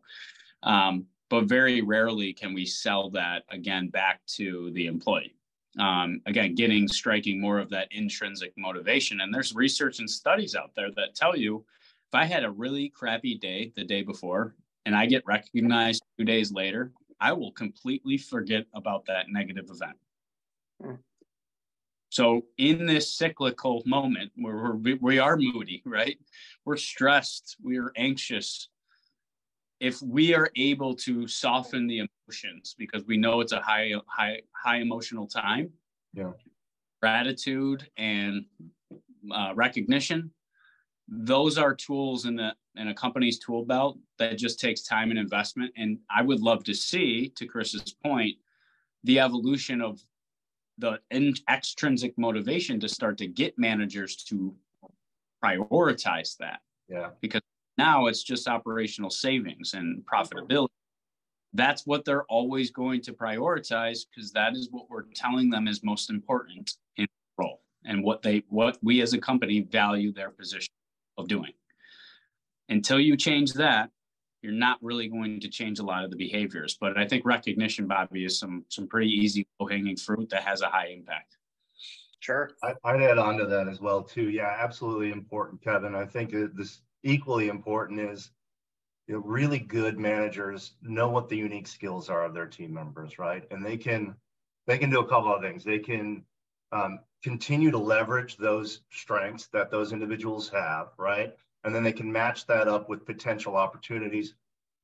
Um, 0.62 1.06
but 1.30 1.44
very 1.44 1.80
rarely 1.80 2.34
can 2.34 2.52
we 2.52 2.66
sell 2.66 3.08
that 3.10 3.44
again 3.50 3.88
back 3.88 4.20
to 4.36 4.70
the 4.74 4.84
employee. 4.84 5.34
Um, 5.78 6.20
again, 6.26 6.54
getting 6.56 6.88
striking 6.88 7.40
more 7.40 7.58
of 7.58 7.70
that 7.70 7.88
intrinsic 7.90 8.52
motivation. 8.58 9.22
And 9.22 9.32
there's 9.32 9.54
research 9.54 9.98
and 9.98 10.10
studies 10.10 10.54
out 10.54 10.72
there 10.76 10.90
that 10.96 11.14
tell 11.14 11.34
you 11.34 11.64
if 12.08 12.14
I 12.14 12.24
had 12.24 12.44
a 12.44 12.50
really 12.50 12.90
crappy 12.90 13.34
day 13.36 13.72
the 13.76 13.84
day 13.84 14.02
before 14.02 14.56
and 14.84 14.94
I 14.94 15.06
get 15.06 15.24
recognized 15.26 16.02
two 16.18 16.24
days 16.24 16.52
later, 16.52 16.92
I 17.18 17.32
will 17.32 17.52
completely 17.52 18.18
forget 18.18 18.66
about 18.74 19.06
that 19.06 19.26
negative 19.30 19.70
event. 19.70 19.96
So 22.10 22.42
in 22.56 22.86
this 22.86 23.14
cyclical 23.14 23.82
moment 23.84 24.32
where 24.36 24.72
we're, 24.74 24.96
we 25.00 25.18
are 25.18 25.36
moody, 25.36 25.82
right? 25.84 26.18
We're 26.64 26.76
stressed, 26.76 27.56
we're 27.62 27.92
anxious. 27.96 28.68
If 29.80 30.00
we 30.02 30.34
are 30.34 30.50
able 30.56 30.94
to 30.96 31.28
soften 31.28 31.86
the 31.86 32.06
emotions 32.28 32.74
because 32.78 33.04
we 33.04 33.16
know 33.16 33.40
it's 33.40 33.52
a 33.52 33.60
high, 33.60 33.92
high, 34.06 34.40
high 34.52 34.78
emotional 34.78 35.26
time, 35.26 35.70
yeah, 36.14 36.32
gratitude 37.00 37.88
and 37.96 38.44
uh, 39.32 39.52
recognition, 39.54 40.32
those 41.06 41.58
are 41.58 41.74
tools 41.74 42.24
in 42.24 42.36
the 42.36 42.54
in 42.76 42.88
a 42.88 42.94
company's 42.94 43.38
tool 43.38 43.64
belt 43.64 43.98
that 44.18 44.38
just 44.38 44.60
takes 44.60 44.82
time 44.82 45.10
and 45.10 45.18
investment. 45.18 45.72
And 45.76 45.98
I 46.10 46.22
would 46.22 46.40
love 46.40 46.64
to 46.64 46.74
see, 46.74 47.32
to 47.36 47.46
Chris's 47.46 47.94
point, 48.04 48.36
the 49.04 49.20
evolution 49.20 49.80
of 49.80 50.00
the 50.78 51.00
in, 51.10 51.34
extrinsic 51.50 52.16
motivation 52.16 52.80
to 52.80 52.88
start 52.88 53.18
to 53.18 53.26
get 53.26 53.58
managers 53.58 54.16
to 54.24 54.54
prioritize 55.44 56.36
that. 56.38 56.60
Yeah. 56.88 57.10
Because 57.20 57.42
now 57.76 58.06
it's 58.06 58.22
just 58.22 58.48
operational 58.48 59.10
savings 59.10 59.74
and 59.74 60.04
profitability. 60.04 60.68
That's 61.54 61.86
what 61.86 62.04
they're 62.04 62.24
always 62.24 62.70
going 62.70 63.00
to 63.02 63.12
prioritize 63.12 64.00
because 64.10 64.32
that 64.32 64.54
is 64.54 64.68
what 64.70 64.90
we're 64.90 65.04
telling 65.14 65.50
them 65.50 65.66
is 65.66 65.82
most 65.82 66.10
important 66.10 66.74
in 66.96 67.06
role 67.38 67.62
and 67.84 68.02
what 68.02 68.22
they 68.22 68.42
what 68.48 68.78
we 68.82 69.00
as 69.00 69.14
a 69.14 69.18
company 69.18 69.60
value 69.60 70.12
their 70.12 70.30
position 70.30 70.72
of 71.16 71.28
doing. 71.28 71.52
Until 72.68 73.00
you 73.00 73.16
change 73.16 73.54
that, 73.54 73.90
you're 74.42 74.52
not 74.52 74.78
really 74.82 75.08
going 75.08 75.40
to 75.40 75.48
change 75.48 75.78
a 75.78 75.84
lot 75.84 76.04
of 76.04 76.10
the 76.10 76.16
behaviors. 76.16 76.76
But 76.80 76.96
I 76.96 77.06
think 77.06 77.24
recognition, 77.24 77.86
Bobby, 77.86 78.24
is 78.24 78.38
some 78.38 78.64
some 78.68 78.86
pretty 78.86 79.10
easy 79.10 79.46
low 79.58 79.66
hanging 79.66 79.96
fruit 79.96 80.30
that 80.30 80.42
has 80.42 80.62
a 80.62 80.68
high 80.68 80.88
impact. 80.88 81.36
Sure. 82.20 82.50
I, 82.62 82.74
I'd 82.84 83.02
add 83.02 83.18
on 83.18 83.36
to 83.38 83.46
that 83.46 83.68
as 83.68 83.80
well 83.80 84.02
too. 84.02 84.30
Yeah, 84.30 84.56
absolutely 84.58 85.12
important, 85.12 85.62
Kevyn. 85.62 85.94
I 85.94 86.04
think 86.04 86.32
this 86.56 86.80
equally 87.04 87.48
important 87.48 88.00
is 88.00 88.30
you 89.06 89.14
know, 89.14 89.20
really 89.24 89.58
good 89.58 89.98
managers 89.98 90.72
know 90.82 91.08
what 91.08 91.28
the 91.28 91.36
unique 91.36 91.66
skills 91.66 92.10
are 92.10 92.24
of 92.24 92.34
their 92.34 92.46
team 92.46 92.74
members, 92.74 93.18
right? 93.18 93.44
And 93.50 93.64
they 93.64 93.76
can 93.76 94.14
they 94.66 94.78
can 94.78 94.90
do 94.90 95.00
a 95.00 95.08
couple 95.08 95.34
of 95.34 95.40
things. 95.40 95.64
They 95.64 95.78
can 95.78 96.24
um, 96.72 97.00
continue 97.22 97.70
to 97.70 97.78
leverage 97.78 98.36
those 98.36 98.82
strengths 98.90 99.46
that 99.48 99.70
those 99.70 99.92
individuals 99.92 100.50
have, 100.50 100.88
right? 100.98 101.34
And 101.68 101.76
then 101.76 101.84
they 101.84 101.92
can 101.92 102.10
match 102.10 102.46
that 102.46 102.66
up 102.66 102.88
with 102.88 103.06
potential 103.06 103.54
opportunities. 103.54 104.34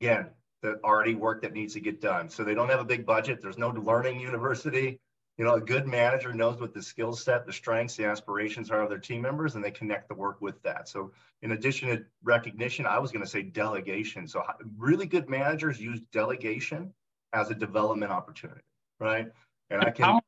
Again, 0.01 0.29
that 0.63 0.77
already 0.85 1.15
work 1.15 1.43
that 1.43 1.53
needs 1.53 1.75
to 1.75 1.81
get 1.81 2.01
done. 2.01 2.29
So 2.29 2.45
they 2.45 2.55
don't 2.55 2.69
have 2.69 2.81
a 2.81 2.85
big 2.85 3.05
budget. 3.05 3.41
There's 3.43 3.59
no 3.59 3.71
learning 3.71 4.21
university 4.21 5.01
you 5.37 5.45
know, 5.45 5.55
a 5.55 5.61
good 5.61 5.89
manager 5.89 6.33
knows 6.33 6.61
what 6.61 6.73
the 6.73 6.83
skill 6.83 7.13
set, 7.13 7.45
the 7.45 7.53
strengths, 7.53 7.97
the 7.97 8.05
aspirations 8.05 8.71
are 8.71 8.83
of 8.83 8.89
their 8.89 8.99
team 8.99 9.21
members, 9.21 9.57
and 9.57 9.65
they 9.65 9.71
connect 9.71 10.09
the 10.09 10.15
work 10.15 10.41
with 10.41 10.63
that. 10.63 10.89
So, 10.89 11.11
in 11.43 11.53
addition 11.53 11.89
to 11.89 12.05
recognition, 12.23 12.87
I 12.87 12.99
was 13.01 13.11
going 13.11 13.25
to 13.25 13.31
say 13.31 13.43
delegation. 13.43 14.29
So, 14.29 14.45
really 14.77 15.07
good 15.07 15.29
managers 15.29 15.81
use 15.81 16.01
delegation 16.13 16.93
as 17.33 17.51
a 17.51 17.55
development 17.55 18.13
opportunity, 18.13 18.61
right? 19.01 19.27
And 19.71 19.83
I 19.83 19.91
can. 19.91 20.21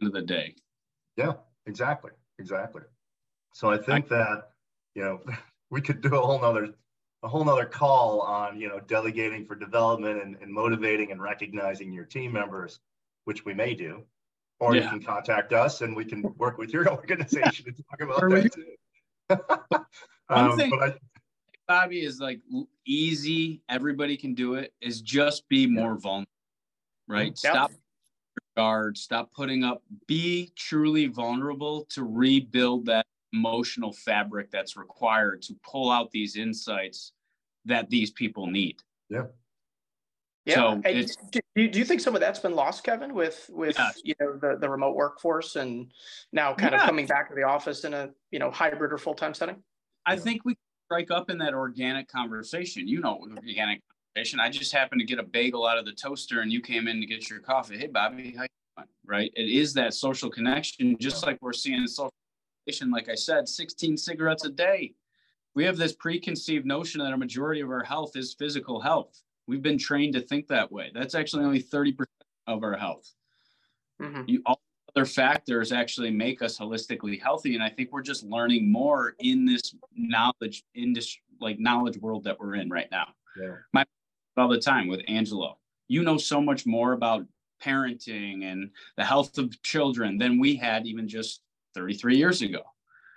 End 0.00 0.06
of 0.06 0.12
the 0.12 0.22
day. 0.22 0.54
Yeah, 1.16 1.34
exactly, 1.66 2.12
exactly. 2.38 2.82
So 3.52 3.70
I 3.70 3.76
think 3.76 4.08
that 4.08 4.52
you 4.94 5.02
know 5.02 5.20
we 5.70 5.80
could 5.80 6.00
do 6.00 6.14
a 6.14 6.20
whole 6.20 6.40
nother 6.40 6.74
a 7.24 7.28
whole 7.28 7.44
nother 7.44 7.66
call 7.66 8.20
on 8.20 8.60
you 8.60 8.68
know 8.68 8.80
delegating 8.80 9.44
for 9.44 9.54
development 9.54 10.22
and, 10.22 10.36
and 10.40 10.52
motivating 10.52 11.12
and 11.12 11.22
recognizing 11.22 11.92
your 11.92 12.04
team 12.04 12.32
members, 12.32 12.80
which 13.24 13.44
we 13.44 13.54
may 13.54 13.74
do 13.74 14.04
or 14.60 14.74
yeah. 14.74 14.82
you 14.82 14.88
can 14.88 15.02
contact 15.02 15.52
us 15.52 15.80
and 15.82 15.94
we 15.94 16.04
can 16.04 16.22
work 16.36 16.58
with 16.58 16.72
your 16.72 16.88
organization 16.92 17.74
to 17.74 17.82
talk 17.82 18.00
about 18.00 18.20
that 18.20 18.52
too. 18.52 19.84
um, 20.28 20.56
thing, 20.56 20.72
I, 20.80 20.94
Bobby, 21.66 22.02
is 22.02 22.20
like 22.20 22.40
easy. 22.86 23.62
Everybody 23.68 24.16
can 24.16 24.34
do 24.34 24.54
it. 24.54 24.72
Is 24.80 25.00
just 25.00 25.48
be 25.48 25.66
more 25.66 25.96
vulnerable, 25.96 26.26
right? 27.06 27.26
Yep. 27.26 27.36
Stop 27.36 27.72
guard. 28.56 28.96
Stop 28.96 29.32
putting 29.32 29.64
up. 29.64 29.82
Be 30.06 30.50
truly 30.56 31.06
vulnerable 31.06 31.86
to 31.90 32.04
rebuild 32.04 32.86
that 32.86 33.06
emotional 33.32 33.92
fabric 33.92 34.50
that's 34.50 34.76
required 34.76 35.42
to 35.42 35.54
pull 35.64 35.90
out 35.90 36.10
these 36.10 36.36
insights 36.36 37.12
that 37.64 37.90
these 37.90 38.10
people 38.10 38.46
need. 38.46 38.76
Yeah. 39.08 39.24
Yeah. 40.48 40.54
So 40.54 40.82
do, 41.54 41.68
do 41.68 41.78
you 41.78 41.84
think 41.84 42.00
some 42.00 42.14
of 42.14 42.22
that's 42.22 42.38
been 42.38 42.54
lost, 42.54 42.84
Kevyn, 42.84 43.12
with 43.12 43.50
with 43.52 43.76
yeah. 43.78 43.90
you 44.02 44.14
know 44.18 44.36
the, 44.38 44.56
the 44.58 44.68
remote 44.68 44.96
workforce 44.96 45.56
and 45.56 45.92
now 46.32 46.54
kind 46.54 46.72
yeah. 46.72 46.80
of 46.80 46.86
coming 46.86 47.06
back 47.06 47.28
to 47.28 47.34
the 47.34 47.42
office 47.42 47.84
in 47.84 47.92
a 47.92 48.08
you 48.30 48.38
know 48.38 48.50
hybrid 48.50 48.90
or 48.90 48.96
full 48.96 49.12
time 49.12 49.34
setting? 49.34 49.56
I 50.06 50.16
think 50.16 50.46
we 50.46 50.56
strike 50.86 51.10
up 51.10 51.28
in 51.28 51.36
that 51.38 51.52
organic 51.52 52.08
conversation. 52.08 52.88
You 52.88 53.00
know, 53.00 53.18
organic 53.36 53.82
conversation. 54.16 54.40
I 54.40 54.48
just 54.48 54.72
happened 54.72 55.00
to 55.02 55.06
get 55.06 55.18
a 55.18 55.22
bagel 55.22 55.66
out 55.66 55.76
of 55.76 55.84
the 55.84 55.92
toaster, 55.92 56.40
and 56.40 56.50
you 56.50 56.62
came 56.62 56.88
in 56.88 56.98
to 57.00 57.06
get 57.06 57.28
your 57.28 57.40
coffee. 57.40 57.76
Hey, 57.76 57.88
Bobby, 57.88 58.34
how 58.34 58.44
you 58.44 58.48
doing? 58.78 58.88
Right? 59.04 59.30
It 59.36 59.50
is 59.50 59.74
that 59.74 59.92
social 59.92 60.30
connection, 60.30 60.96
just 60.98 61.26
like 61.26 61.36
we're 61.42 61.52
seeing 61.52 61.86
social 61.86 62.14
connection. 62.68 62.90
Like 62.90 63.08
I 63.08 63.14
said, 63.14 63.48
16 63.48 63.96
cigarettes 63.96 64.44
a 64.44 64.50
day. 64.50 64.94
We 65.54 65.64
have 65.64 65.76
this 65.76 65.92
preconceived 65.92 66.66
notion 66.66 67.00
that 67.00 67.12
a 67.12 67.16
majority 67.16 67.60
of 67.60 67.70
our 67.70 67.82
health 67.82 68.16
is 68.16 68.34
physical 68.34 68.80
health 68.80 69.22
We've 69.48 69.62
been 69.62 69.78
trained 69.78 70.12
to 70.12 70.20
think 70.20 70.46
that 70.48 70.70
way. 70.70 70.90
That's 70.92 71.14
actually 71.14 71.44
only 71.44 71.62
30% 71.62 72.04
of 72.46 72.62
our 72.62 72.76
health. 72.76 73.10
Mm-hmm. 73.98 74.24
You, 74.26 74.42
all 74.44 74.60
other 74.94 75.06
factors 75.06 75.72
actually 75.72 76.10
make 76.10 76.42
us 76.42 76.58
holistically 76.58 77.18
healthy. 77.18 77.54
And 77.54 77.64
I 77.64 77.70
think 77.70 77.90
we're 77.90 78.02
just 78.02 78.24
learning 78.24 78.70
more 78.70 79.14
in 79.20 79.46
this 79.46 79.74
knowledge 79.96 80.64
industry, 80.74 81.22
like 81.40 81.58
knowledge 81.58 81.96
world 81.96 82.24
that 82.24 82.38
we're 82.38 82.56
in 82.56 82.68
right 82.68 82.88
now. 82.90 83.06
Yeah. 83.40 83.54
My 83.72 83.86
all 84.36 84.48
the 84.48 84.60
time 84.60 84.86
with 84.86 85.00
Angelo. 85.08 85.56
You 85.88 86.02
know 86.02 86.18
so 86.18 86.42
much 86.42 86.66
more 86.66 86.92
about 86.92 87.26
parenting 87.64 88.44
and 88.44 88.70
the 88.98 89.04
health 89.04 89.38
of 89.38 89.62
children 89.62 90.18
than 90.18 90.38
we 90.38 90.56
had 90.56 90.86
even 90.86 91.08
just 91.08 91.40
33 91.78 92.16
years 92.16 92.42
ago. 92.42 92.62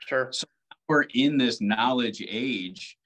Sure. 0.07 0.29
So 0.31 0.45
we're 0.87 1.03
in 1.13 1.37
this 1.37 1.61
knowledge 1.61 2.23
age 2.27 2.97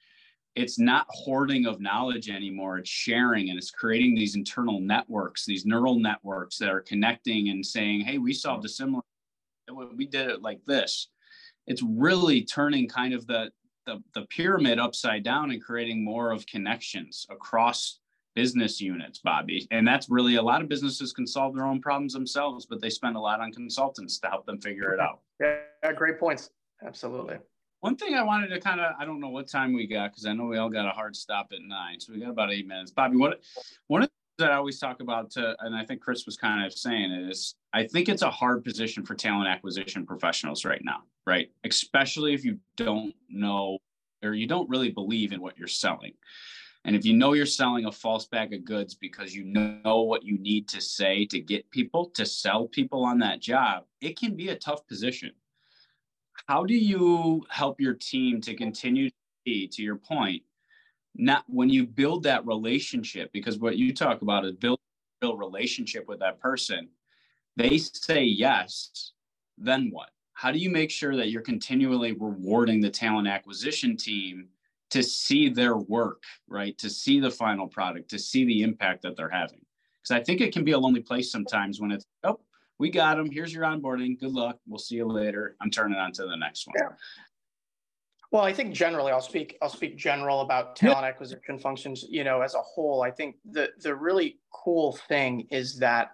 it's 0.56 0.80
not 0.80 1.06
hoarding 1.10 1.66
of 1.66 1.82
knowledge 1.82 2.30
anymore 2.30 2.78
it's 2.78 2.90
sharing 2.90 3.50
and 3.50 3.58
it's 3.58 3.72
creating 3.72 4.16
these 4.16 4.36
internal 4.36 4.80
networks 4.80 5.46
these 5.46 5.66
neural 5.66 6.00
networks 6.00 6.58
that 6.58 6.70
are 6.70 6.82
connecting 6.82 7.50
and 7.50 7.64
saying 7.64 8.02
hey 8.02 8.18
we 8.18 8.34
solved 8.34 8.66
a 8.66 8.70
similar 8.70 9.04
we 9.96 10.08
did 10.08 10.30
it 10.30 10.42
like 10.42 10.64
this 10.66 11.10
it's 11.68 11.84
really 11.84 12.42
turning 12.42 12.88
kind 12.88 13.14
of 13.14 13.28
the 13.28 13.52
the, 13.86 14.02
the 14.16 14.26
pyramid 14.28 14.80
upside 14.80 15.24
down 15.24 15.52
and 15.52 15.64
creating 15.64 16.04
more 16.04 16.32
of 16.32 16.48
connections 16.48 17.28
across 17.30 18.00
business 18.36 18.82
units 18.82 19.20
bobby 19.20 19.68
and 19.72 19.88
that's 19.88 20.10
really 20.10 20.36
a 20.36 20.42
lot 20.42 20.62
of 20.62 20.68
businesses 20.68 21.14
can 21.14 21.26
solve 21.26 21.56
their 21.56 21.66
own 21.66 21.82
problems 21.82 22.14
themselves 22.14 22.66
but 22.66 22.82
they 22.82 22.90
spend 22.90 23.16
a 23.16 23.20
lot 23.20 23.40
on 23.40 23.52
consultants 23.52 24.20
to 24.20 24.28
help 24.28 24.46
them 24.46 24.60
figure 24.60 24.94
it 24.94 25.00
out 25.00 25.22
yeah 25.40 25.92
great 25.94 26.20
points 26.20 26.50
absolutely 26.86 27.38
one 27.86 27.96
thing 27.96 28.16
I 28.16 28.24
wanted 28.24 28.48
to 28.48 28.60
kind 28.60 28.82
of, 28.82 28.96
I 29.00 29.06
don't 29.06 29.20
know 29.20 29.30
what 29.30 29.48
time 29.48 29.72
we 29.72 29.86
got 29.86 30.12
because 30.12 30.26
I 30.26 30.34
know 30.34 30.46
we 30.46 30.58
all 30.58 30.72
got 30.72 30.88
a 30.88 30.90
hard 30.90 31.16
stop 31.16 31.50
at 31.52 31.60
nine. 31.62 32.00
So 32.00 32.14
we 32.14 32.20
got 32.20 32.32
about 32.32 32.52
eight 32.52 32.66
minutes. 32.66 32.90
Bobby, 32.90 33.16
what 33.16 33.42
one 33.86 34.02
of 34.02 34.08
the 34.08 34.12
things 34.12 34.48
that 34.48 34.52
I 34.52 34.56
always 34.56 34.80
talk 34.80 35.02
about, 35.02 35.30
to, 35.34 35.56
and 35.60 35.76
I 35.76 35.86
think 35.86 36.02
Chris 36.02 36.26
was 36.26 36.36
kind 36.36 36.66
of 36.66 36.74
saying 36.74 37.12
is, 37.12 37.54
I 37.74 37.86
think 37.86 38.10
it's 38.10 38.24
a 38.24 38.32
hard 38.32 38.64
position 38.64 39.06
for 39.06 39.14
talent 39.14 39.48
acquisition 39.48 40.04
professionals 40.04 40.66
right 40.66 40.82
now, 40.84 41.04
right? 41.28 41.52
Especially 41.64 42.34
if 42.34 42.44
you 42.44 42.58
don't 42.76 43.14
know 43.30 43.78
or 44.24 44.34
you 44.34 44.48
don't 44.48 44.68
really 44.68 44.90
believe 44.90 45.32
in 45.32 45.40
what 45.40 45.56
you're 45.56 45.68
selling. 45.68 46.14
And 46.86 46.96
if 46.96 47.04
you 47.04 47.14
know 47.14 47.34
you're 47.34 47.46
selling 47.46 47.86
a 47.86 47.92
false 47.92 48.28
bag 48.28 48.54
of 48.54 48.64
goods 48.64 48.94
because 48.94 49.36
you 49.36 49.44
know 49.44 50.04
what 50.04 50.24
you 50.24 50.38
need 50.38 50.68
to 50.70 50.80
say 50.80 51.26
to 51.26 51.40
get 51.40 51.70
people 51.72 52.06
to 52.12 52.26
sell 52.26 52.68
people 52.68 53.04
on 53.04 53.20
that 53.20 53.42
job, 53.42 53.84
it 54.02 54.18
can 54.18 54.36
be 54.36 54.50
a 54.50 54.56
tough 54.56 54.88
position 54.88 55.32
how 56.48 56.64
do 56.64 56.76
you 56.76 57.46
help 57.50 57.80
your 57.80 57.94
team 57.94 58.42
to 58.42 58.56
continue 58.56 59.10
to 59.10 59.16
be, 59.46 59.68
to 59.68 59.82
your 59.82 59.96
point, 59.96 60.44
not 61.16 61.44
when 61.48 61.70
you 61.70 61.86
build 61.86 62.24
that 62.24 62.46
relationship, 62.46 63.32
because 63.32 63.58
what 63.58 63.78
you 63.78 63.94
talk 63.94 64.22
about 64.22 64.46
is 64.46 64.54
build 64.54 64.80
real 65.22 65.38
relationship 65.38 66.08
with 66.08 66.20
that 66.20 66.40
person. 66.40 66.90
They 67.56 67.78
say 67.78 68.24
yes, 68.24 69.14
then 69.58 69.90
what? 69.92 70.10
How 70.34 70.52
do 70.52 70.60
you 70.60 70.70
make 70.70 70.92
sure 70.92 71.16
that 71.16 71.30
you're 71.30 71.42
continually 71.42 72.12
rewarding 72.12 72.82
the 72.82 72.90
talent 72.90 73.28
acquisition 73.28 73.96
team 73.96 74.50
to 74.96 75.04
see 75.04 75.50
their 75.50 75.76
work, 75.76 76.24
right? 76.48 76.78
To 76.78 76.90
see 76.90 77.20
the 77.20 77.30
final 77.30 77.68
product, 77.68 78.10
to 78.12 78.18
see 78.18 78.46
the 78.46 78.62
impact 78.62 79.02
that 79.02 79.18
they're 79.18 79.30
having? 79.30 79.60
Because 80.02 80.22
I 80.22 80.24
think 80.24 80.40
it 80.40 80.54
can 80.54 80.64
be 80.64 80.72
a 80.72 80.80
lonely 80.80 81.02
place 81.02 81.30
sometimes 81.30 81.82
when 81.82 81.92
it's, 81.92 82.06
oh, 82.24 82.40
we 82.80 82.90
got 82.90 83.18
them. 83.18 83.30
Here's 83.30 83.54
your 83.54 83.66
onboarding. 83.66 84.18
Good 84.18 84.32
luck. 84.32 84.58
We'll 84.66 84.80
see 84.80 84.96
you 84.96 85.06
later. 85.06 85.58
I'm 85.62 85.70
turning 85.70 85.98
on 85.98 86.14
to 86.14 86.24
the 86.24 86.38
next 86.38 86.66
one. 86.66 86.76
Yeah. 86.80 86.96
Well, 88.32 88.44
I 88.44 88.54
think 88.54 88.74
generally 88.74 89.12
I'll 89.12 89.22
speak 89.22 89.58
I'll 89.62 89.70
speak 89.70 89.98
general 89.98 90.42
about 90.42 90.78
talent 90.78 91.02
yeah. 91.02 91.08
acquisition 91.08 91.60
functions, 91.60 92.06
you 92.10 92.24
know, 92.24 92.42
as 92.42 92.56
a 92.56 92.62
whole. 92.62 93.02
I 93.02 93.12
think 93.12 93.36
the 93.50 93.70
the 93.80 93.94
really 93.96 94.40
cool 94.52 94.98
thing 95.10 95.48
is 95.52 95.78
that 95.80 96.12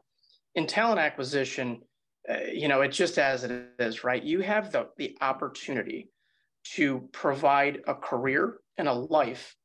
in 0.56 0.66
talent 0.68 1.00
acquisition, 1.00 1.82
uh, 2.30 2.46
you 2.52 2.68
know, 2.68 2.82
it's 2.82 2.98
just 2.98 3.18
as 3.18 3.44
it 3.44 3.70
is, 3.80 4.04
right? 4.04 4.24
You 4.24 4.42
have 4.42 4.72
the 4.72 4.90
the 4.98 5.18
opportunity 5.22 6.10
to 6.76 7.10
provide 7.12 7.82
a 7.88 7.96
career 7.96 8.61
and 8.78 8.88
a 8.88 8.94
life 8.94 9.56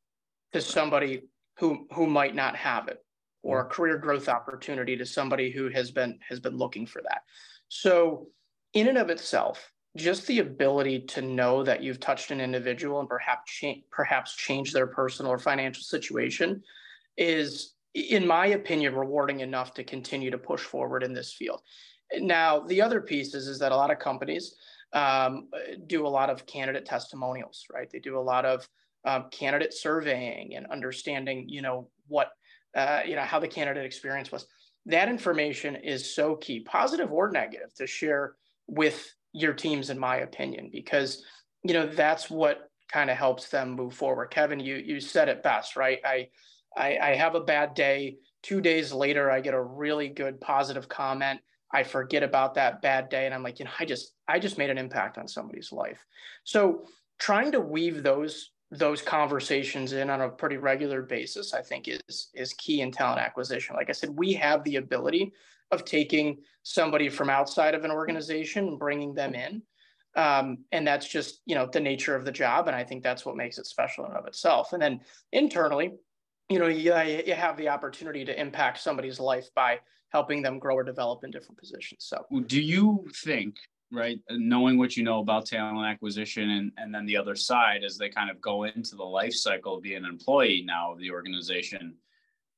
to 0.53 0.61
somebody 0.61 1.23
who 1.59 1.87
who 1.93 2.07
might 2.07 2.35
not 2.35 2.57
have 2.57 2.89
it 2.89 2.99
or 3.43 3.61
a 3.61 3.65
career 3.65 3.97
growth 3.97 4.29
opportunity 4.29 4.97
to 4.97 5.07
somebody 5.07 5.51
who 5.51 5.69
has 5.69 5.91
been 5.91 6.19
has 6.29 6.41
been 6.41 6.57
looking 6.57 6.87
for 6.87 7.03
that. 7.03 7.23
So 7.69 8.29
in 8.73 8.89
and 8.89 8.99
of 8.99 9.11
itself, 9.11 9.73
just 9.97 10.27
the 10.27 10.41
ability 10.41 11.01
to 11.01 11.23
know 11.23 11.63
that 11.63 11.83
you've 11.83 12.01
touched 12.01 12.31
an 12.31 12.41
individual 12.41 13.01
and 13.01 13.09
perhaps 13.09 13.53
cha- 13.53 13.83
perhaps 13.91 14.35
change 14.37 14.73
their 14.73 14.87
personal 14.87 15.33
or 15.33 15.39
financial 15.39 15.83
situation 15.83 16.63
is 17.17 17.75
in 17.95 18.27
my 18.27 18.49
opinion 18.49 18.95
rewarding 18.95 19.41
enough 19.41 19.73
to 19.75 19.85
continue 19.85 20.31
to 20.31 20.39
push 20.39 20.61
forward 20.61 21.03
in 21.03 21.15
this 21.15 21.33
field. 21.33 21.63
Now 22.19 22.61
the 22.61 22.83
other 22.83 23.01
piece 23.01 23.35
is, 23.35 23.47
is 23.47 23.59
that 23.61 23.73
a 23.73 23.77
lot 23.77 23.91
of 23.91 23.99
companies 23.99 24.55
um, 24.93 25.49
do 25.87 26.07
a 26.07 26.09
lot 26.09 26.31
of 26.31 26.47
candidate 26.47 26.85
testimonials 26.85 27.65
right? 27.73 27.89
They 27.91 27.99
do 27.99 28.19
a 28.19 28.21
lot 28.21 28.45
of 28.45 28.69
um, 29.07 29.27
candidate 29.31 29.73
surveying 29.73 30.55
and 30.57 30.67
understanding 30.67 31.49
you 31.49 31.63
know 31.63 31.89
what 32.09 32.31
uh, 32.77 33.01
you 33.07 33.17
know, 33.17 33.23
how 33.23 33.41
the 33.41 33.49
candidate 33.49 33.87
experience 33.87 34.31
was. 34.31 34.47
That 34.85 35.09
information 35.09 35.75
is 35.75 36.15
so 36.15 36.37
key, 36.37 36.61
positive 36.61 37.11
or 37.11 37.31
negative, 37.31 37.75
to 37.77 37.87
share 37.87 38.35
with 38.69 39.15
your 39.33 39.55
teams, 39.55 39.91
in 39.91 39.99
my 39.99 40.19
opinion, 40.19 40.69
because 40.71 41.25
you 41.65 41.73
know 41.73 41.87
that's 41.87 42.31
what 42.31 42.71
kind 42.93 43.11
of 43.11 43.17
helps 43.17 43.49
them 43.49 43.73
move 43.73 43.95
forward. 43.95 44.31
Kevyn, 44.31 44.63
you 44.63 44.77
you 44.77 45.01
said 45.01 45.29
it 45.29 45.43
best, 45.43 45.75
right? 45.75 45.99
I, 46.05 46.29
I 46.77 46.99
I 46.99 47.15
have 47.15 47.35
a 47.35 47.41
bad 47.41 47.75
day. 47.75 48.19
Two 48.43 48.61
days 48.61 48.93
later, 48.93 49.29
I 49.31 49.41
get 49.41 49.55
a 49.55 49.63
really 49.63 50.09
good 50.09 50.41
positive 50.41 50.89
comment. 50.89 51.41
I 51.73 51.83
forget 51.83 52.23
about 52.23 52.55
that 52.55 52.81
bad 52.81 53.09
day 53.09 53.27
and 53.27 53.35
I'm 53.35 53.43
like, 53.43 53.59
you 53.59 53.65
know, 53.65 53.73
I 53.81 53.85
just 53.87 54.13
I 54.29 54.39
just 54.39 54.57
made 54.57 54.71
an 54.71 54.79
impact 54.79 55.19
on 55.19 55.27
somebody's 55.27 55.73
life. 55.73 56.05
So 56.45 56.85
trying 57.19 57.53
to 57.53 57.61
weave 57.61 58.05
those 58.05 58.53
those 58.79 59.03
conversations 59.03 59.93
in 59.93 60.11
on 60.11 60.21
a 60.21 60.29
pretty 60.29 60.57
regular 60.57 61.03
basis, 61.03 61.55
I 61.55 61.63
think 61.63 61.89
is 61.89 62.31
is 62.35 62.53
key 62.55 62.81
in 62.81 62.93
talent 62.93 63.21
acquisition. 63.21 63.77
Like 63.77 63.89
I 63.89 63.93
said, 63.93 64.11
we 64.11 64.33
have 64.35 64.65
the 64.65 64.77
ability 64.77 65.33
of 65.71 65.85
taking 65.85 66.39
somebody 66.63 67.09
from 67.09 67.31
outside 67.31 67.75
of 67.75 67.85
an 67.85 67.91
organization 67.91 68.69
and 68.69 68.79
bringing 68.79 69.15
them 69.15 69.35
in. 69.35 69.63
Um, 70.15 70.59
and 70.73 70.87
that's 70.87 71.07
just 71.07 71.41
you 71.45 71.55
know 71.55 71.67
the 71.67 71.81
nature 71.81 72.15
of 72.15 72.25
the 72.25 72.33
job, 72.33 72.69
and 72.69 72.77
I 72.77 72.85
think 72.85 73.03
that's 73.03 73.27
what 73.27 73.37
makes 73.37 73.59
it 73.59 73.67
special 73.67 74.07
in 74.07 74.13
of 74.13 74.27
itself. 74.27 74.73
And 74.73 74.81
then 74.81 75.01
internally, 75.33 75.93
you 76.49 76.59
know, 76.59 76.69
you, 76.69 76.95
you 77.27 77.35
have 77.35 77.57
the 77.57 77.69
opportunity 77.69 78.25
to 78.25 78.41
impact 78.41 78.79
somebody's 78.79 79.21
life 79.21 79.49
by 79.55 79.81
helping 80.11 80.41
them 80.41 80.59
grow 80.59 80.77
or 80.77 80.85
develop 80.85 81.25
in 81.25 81.31
different 81.31 81.59
positions. 81.59 82.05
So, 82.05 82.25
do 82.47 82.61
you 82.61 83.07
think 83.23 83.57
right? 83.93 84.19
Knowing 84.31 84.79
what 84.79 84.97
you 84.97 85.05
know 85.05 85.21
about 85.21 85.47
talent 85.47 85.87
acquisition 85.87 86.51
and, 86.51 86.73
and 86.77 86.95
then 86.95 87.07
the 87.07 87.17
other 87.17 87.37
side 87.37 87.85
as 87.85 87.97
they 87.97 88.09
kind 88.09 88.31
of 88.31 88.41
go 88.41 88.65
into 88.65 88.97
the 88.97 89.05
life 89.05 89.35
cycle 89.35 89.77
of 89.77 89.83
being 89.83 89.99
an 89.99 90.05
employee 90.05 90.65
now 90.67 90.93
of 90.93 90.99
the 90.99 91.11
organization 91.11 91.95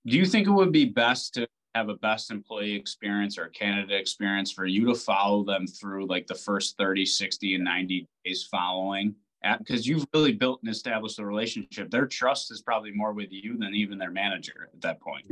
do 0.06 0.16
you 0.16 0.24
think 0.24 0.46
it 0.46 0.52
would 0.52 0.72
be 0.72 0.86
best 0.86 1.34
to 1.34 1.46
have 1.74 1.88
a 1.88 1.94
best 1.94 2.30
employee 2.30 2.74
experience 2.74 3.36
or 3.36 3.44
a 3.44 3.50
candidate 3.50 4.00
experience 4.00 4.50
for 4.50 4.64
you 4.64 4.86
to 4.86 4.94
follow 4.94 5.44
them 5.44 5.66
through 5.66 6.06
like 6.06 6.26
the 6.26 6.34
first 6.34 6.76
30 6.78 7.04
60 7.04 7.54
and 7.54 7.64
90 7.64 8.06
days 8.24 8.48
following? 8.50 9.14
Because 9.58 9.86
you've 9.86 10.06
really 10.14 10.32
built 10.32 10.60
and 10.62 10.70
established 10.70 11.18
a 11.18 11.26
relationship. 11.26 11.90
Their 11.90 12.06
trust 12.06 12.50
is 12.50 12.62
probably 12.62 12.90
more 12.90 13.12
with 13.12 13.30
you 13.30 13.56
than 13.56 13.74
even 13.74 13.98
their 13.98 14.10
manager 14.10 14.70
at 14.72 14.80
that 14.80 15.00
point 15.00 15.26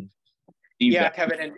yeah, 0.79 1.11
Kevyn, 1.11 1.43
and 1.43 1.53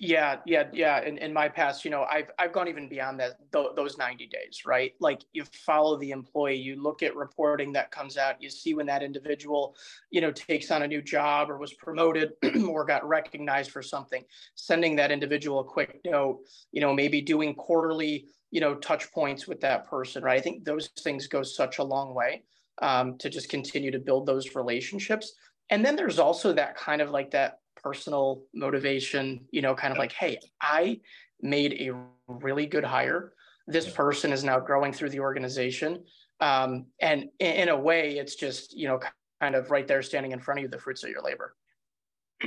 yeah, 0.00 0.38
yeah, 0.44 0.64
yeah. 0.72 1.00
In, 1.02 1.18
in 1.18 1.32
my 1.32 1.48
past, 1.48 1.84
you 1.84 1.90
know, 1.90 2.06
I've 2.10 2.30
I've 2.38 2.52
gone 2.52 2.66
even 2.66 2.88
beyond 2.88 3.20
that 3.20 3.38
th- 3.52 3.68
those 3.76 3.98
90 3.98 4.26
days, 4.26 4.62
right? 4.66 4.94
Like 5.00 5.20
you 5.32 5.44
follow 5.66 5.96
the 5.98 6.10
employee, 6.10 6.56
you 6.56 6.82
look 6.82 7.02
at 7.02 7.14
reporting 7.14 7.72
that 7.74 7.92
comes 7.92 8.16
out, 8.16 8.42
you 8.42 8.50
see 8.50 8.74
when 8.74 8.86
that 8.86 9.02
individual, 9.02 9.76
you 10.10 10.20
know, 10.20 10.32
takes 10.32 10.70
on 10.72 10.82
a 10.82 10.88
new 10.88 11.02
job 11.02 11.50
or 11.50 11.58
was 11.58 11.74
promoted 11.74 12.32
or 12.68 12.84
got 12.84 13.06
recognized 13.06 13.70
for 13.70 13.82
something, 13.82 14.24
sending 14.56 14.96
that 14.96 15.12
individual 15.12 15.60
a 15.60 15.64
quick 15.64 16.00
note, 16.04 16.40
you 16.72 16.80
know, 16.80 16.92
maybe 16.92 17.20
doing 17.20 17.54
quarterly, 17.54 18.26
you 18.50 18.60
know, 18.60 18.74
touch 18.74 19.10
points 19.12 19.46
with 19.46 19.60
that 19.60 19.88
person, 19.88 20.22
right? 20.22 20.38
I 20.38 20.42
think 20.42 20.64
those 20.64 20.88
things 21.00 21.28
go 21.28 21.42
such 21.44 21.78
a 21.78 21.84
long 21.84 22.14
way 22.14 22.42
um, 22.82 23.18
to 23.18 23.30
just 23.30 23.48
continue 23.48 23.92
to 23.92 23.98
build 23.98 24.26
those 24.26 24.54
relationships. 24.56 25.34
And 25.70 25.84
then 25.84 25.96
there's 25.96 26.18
also 26.18 26.52
that 26.54 26.76
kind 26.76 27.02
of 27.02 27.10
like 27.10 27.30
that 27.32 27.60
personal 27.88 28.42
motivation, 28.52 29.40
you 29.50 29.62
know, 29.62 29.74
kind 29.74 29.92
of 29.92 29.98
like, 29.98 30.12
hey, 30.12 30.38
I 30.60 31.00
made 31.40 31.72
a 31.80 31.94
really 32.28 32.66
good 32.66 32.84
hire. 32.84 33.32
This 33.66 33.88
person 33.90 34.30
is 34.30 34.44
now 34.44 34.60
growing 34.60 34.92
through 34.92 35.08
the 35.10 35.20
organization. 35.20 36.04
Um, 36.40 36.86
and 37.00 37.30
in, 37.38 37.70
a 37.70 37.76
way, 37.76 38.18
it's 38.18 38.34
just, 38.34 38.76
you 38.76 38.88
know, 38.88 39.00
kind 39.40 39.54
of 39.54 39.70
right 39.70 39.88
there 39.88 40.02
standing 40.02 40.32
in 40.32 40.38
front 40.38 40.60
of 40.60 40.62
you, 40.62 40.68
the 40.68 40.78
fruits 40.78 41.02
of 41.02 41.08
your 41.08 41.22
labor. 41.22 41.54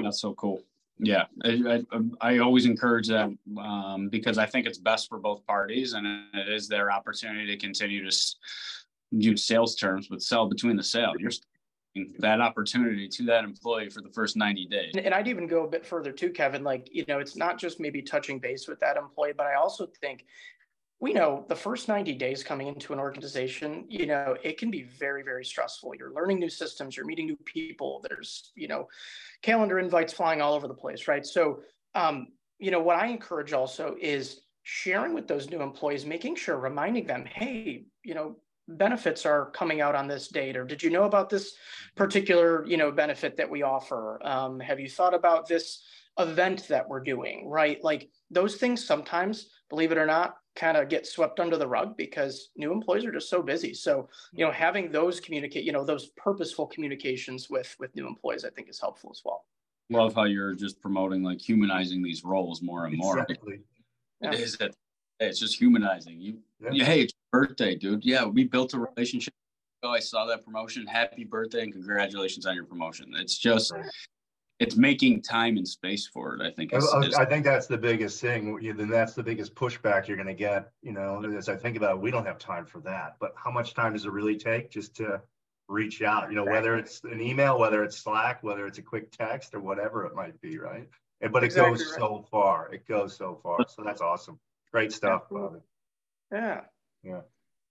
That's 0.03 0.21
so 0.21 0.35
cool. 0.35 0.61
Yeah, 0.99 1.25
I, 1.43 1.83
I, 1.91 1.99
I 2.21 2.37
always 2.37 2.67
encourage 2.67 3.07
that 3.07 3.31
um, 3.57 4.09
because 4.09 4.37
I 4.37 4.45
think 4.45 4.67
it's 4.67 4.77
best 4.77 5.09
for 5.09 5.17
both 5.17 5.43
parties 5.47 5.93
and 5.93 6.05
it 6.35 6.49
is 6.49 6.67
their 6.67 6.91
opportunity 6.91 7.47
to 7.47 7.57
continue 7.57 8.07
to 8.07 8.15
use 9.09 9.43
sales 9.43 9.73
terms, 9.73 10.07
but 10.07 10.21
sell 10.21 10.47
between 10.47 10.75
the 10.75 10.83
sale. 10.83 11.13
You're 11.17 11.31
that 12.19 12.39
opportunity 12.39 13.07
to 13.07 13.23
that 13.23 13.43
employee 13.43 13.89
for 13.89 14.01
the 14.01 14.09
first 14.09 14.37
90 14.37 14.65
days. 14.67 14.93
And 14.95 15.13
I'd 15.13 15.27
even 15.27 15.47
go 15.47 15.65
a 15.65 15.67
bit 15.67 15.85
further 15.85 16.11
too, 16.11 16.29
Kevyn. 16.29 16.63
Like, 16.63 16.87
you 16.91 17.03
know, 17.07 17.19
it's 17.19 17.35
not 17.35 17.57
just 17.57 17.79
maybe 17.79 18.01
touching 18.01 18.39
base 18.39 18.67
with 18.67 18.79
that 18.79 18.97
employee, 18.97 19.33
but 19.35 19.45
I 19.45 19.55
also 19.55 19.87
think 19.99 20.25
we 21.01 21.13
know 21.13 21.45
the 21.49 21.55
first 21.55 21.87
90 21.87 22.13
days 22.13 22.43
coming 22.43 22.67
into 22.67 22.93
an 22.93 22.99
organization, 22.99 23.85
you 23.89 24.05
know, 24.05 24.37
it 24.43 24.57
can 24.59 24.69
be 24.69 24.83
very, 24.83 25.23
very 25.23 25.43
stressful. 25.43 25.95
You're 25.95 26.13
learning 26.13 26.39
new 26.39 26.49
systems, 26.49 26.95
you're 26.95 27.07
meeting 27.07 27.25
new 27.25 27.39
people, 27.43 28.05
there's, 28.07 28.51
you 28.55 28.67
know, 28.67 28.87
calendar 29.41 29.79
invites 29.79 30.13
flying 30.13 30.41
all 30.41 30.53
over 30.53 30.67
the 30.67 30.75
place, 30.75 31.07
right? 31.07 31.25
So, 31.25 31.61
um, 31.95 32.27
you 32.59 32.69
know, 32.69 32.79
what 32.79 32.97
I 32.97 33.07
encourage 33.07 33.51
also 33.51 33.95
is 33.99 34.41
sharing 34.61 35.15
with 35.15 35.27
those 35.27 35.49
new 35.49 35.61
employees, 35.61 36.05
making 36.05 36.35
sure, 36.35 36.57
reminding 36.57 37.07
them, 37.07 37.25
hey, 37.25 37.85
you 38.03 38.13
know, 38.13 38.37
benefits 38.77 39.25
are 39.25 39.51
coming 39.51 39.81
out 39.81 39.95
on 39.95 40.07
this 40.07 40.27
date 40.27 40.57
or 40.57 40.65
did 40.65 40.81
you 40.81 40.89
know 40.89 41.03
about 41.03 41.29
this 41.29 41.55
particular 41.95 42.65
you 42.65 42.77
know 42.77 42.91
benefit 42.91 43.37
that 43.37 43.49
we 43.49 43.63
offer? 43.63 44.19
Um, 44.23 44.59
have 44.59 44.79
you 44.79 44.89
thought 44.89 45.13
about 45.13 45.47
this 45.47 45.83
event 46.19 46.67
that 46.67 46.87
we're 46.87 47.03
doing 47.03 47.47
right? 47.49 47.83
Like 47.83 48.09
those 48.29 48.55
things 48.55 48.85
sometimes 48.85 49.49
believe 49.69 49.91
it 49.91 49.97
or 49.97 50.05
not 50.05 50.35
kind 50.55 50.75
of 50.75 50.89
get 50.89 51.07
swept 51.07 51.39
under 51.39 51.57
the 51.57 51.67
rug 51.67 51.95
because 51.95 52.49
new 52.57 52.73
employees 52.73 53.05
are 53.05 53.11
just 53.11 53.29
so 53.29 53.41
busy. 53.41 53.73
So 53.73 54.09
you 54.33 54.45
know 54.45 54.51
having 54.51 54.91
those 54.91 55.19
communicate 55.19 55.63
you 55.63 55.71
know 55.71 55.85
those 55.85 56.09
purposeful 56.17 56.67
communications 56.67 57.49
with 57.49 57.75
with 57.79 57.95
new 57.95 58.07
employees 58.07 58.45
i 58.45 58.49
think 58.49 58.69
is 58.69 58.79
helpful 58.79 59.11
as 59.13 59.21
well. 59.23 59.45
Love 59.89 60.15
how 60.15 60.23
you're 60.23 60.53
just 60.53 60.81
promoting 60.81 61.21
like 61.21 61.41
humanizing 61.41 62.01
these 62.01 62.23
roles 62.23 62.61
more 62.61 62.85
and 62.85 62.97
more. 62.97 63.19
Exactly. 63.19 63.59
it 64.21 64.33
is 64.35 64.55
it 64.61 64.75
it's 65.27 65.39
just 65.39 65.57
humanizing 65.57 66.19
you 66.19 66.37
yeah. 66.71 66.85
hey 66.85 67.01
it's 67.01 67.13
birthday, 67.31 67.75
dude. 67.75 68.05
Yeah, 68.05 68.25
we 68.25 68.43
built 68.43 68.73
a 68.73 68.79
relationship. 68.79 69.33
Oh, 69.83 69.89
I 69.89 69.99
saw 69.99 70.25
that 70.25 70.45
promotion. 70.45 70.85
Happy 70.85 71.23
birthday 71.23 71.63
and 71.63 71.73
congratulations 71.73 72.45
on 72.45 72.53
your 72.53 72.65
promotion. 72.65 73.11
It's 73.15 73.37
just 73.37 73.73
it's 74.59 74.75
making 74.75 75.23
time 75.23 75.57
and 75.57 75.67
space 75.67 76.05
for 76.05 76.35
it. 76.35 76.41
I 76.41 76.51
think. 76.51 76.73
Is, 76.73 76.83
is, 76.83 77.15
I 77.15 77.25
think 77.25 77.43
that's 77.43 77.65
the 77.65 77.77
biggest 77.77 78.21
thing. 78.21 78.59
Then 78.75 78.89
that's 78.89 79.13
the 79.13 79.23
biggest 79.23 79.55
pushback 79.55 80.07
you're 80.07 80.17
going 80.17 80.27
to 80.27 80.35
get. 80.35 80.71
You 80.83 80.91
know, 80.91 81.23
as 81.35 81.49
I 81.49 81.55
think 81.55 81.77
about, 81.77 81.95
it, 81.95 82.01
we 82.01 82.11
don't 82.11 82.25
have 82.25 82.37
time 82.37 82.65
for 82.65 82.79
that. 82.81 83.15
But 83.19 83.33
how 83.35 83.49
much 83.49 83.73
time 83.73 83.93
does 83.93 84.05
it 84.05 84.11
really 84.11 84.37
take 84.37 84.69
just 84.69 84.95
to 84.97 85.21
reach 85.67 86.03
out? 86.03 86.29
You 86.29 86.35
know, 86.35 86.45
whether 86.45 86.77
it's 86.77 87.03
an 87.05 87.21
email, 87.21 87.57
whether 87.57 87.83
it's 87.83 87.97
Slack, 87.97 88.43
whether 88.43 88.67
it's 88.67 88.77
a 88.77 88.83
quick 88.83 89.11
text, 89.11 89.55
or 89.55 89.61
whatever 89.61 90.05
it 90.05 90.13
might 90.13 90.39
be, 90.41 90.59
right? 90.59 90.87
But 91.31 91.43
it 91.43 91.47
exactly 91.47 91.77
goes 91.77 91.91
right. 91.91 91.99
so 91.99 92.25
far. 92.29 92.71
It 92.71 92.87
goes 92.87 93.15
so 93.15 93.39
far. 93.41 93.59
So 93.67 93.83
that's 93.83 94.01
awesome. 94.01 94.39
Great 94.71 94.91
stuff, 94.91 95.23
Bobby. 95.29 95.59
Yeah. 96.31 96.61
Yeah. 97.03 97.21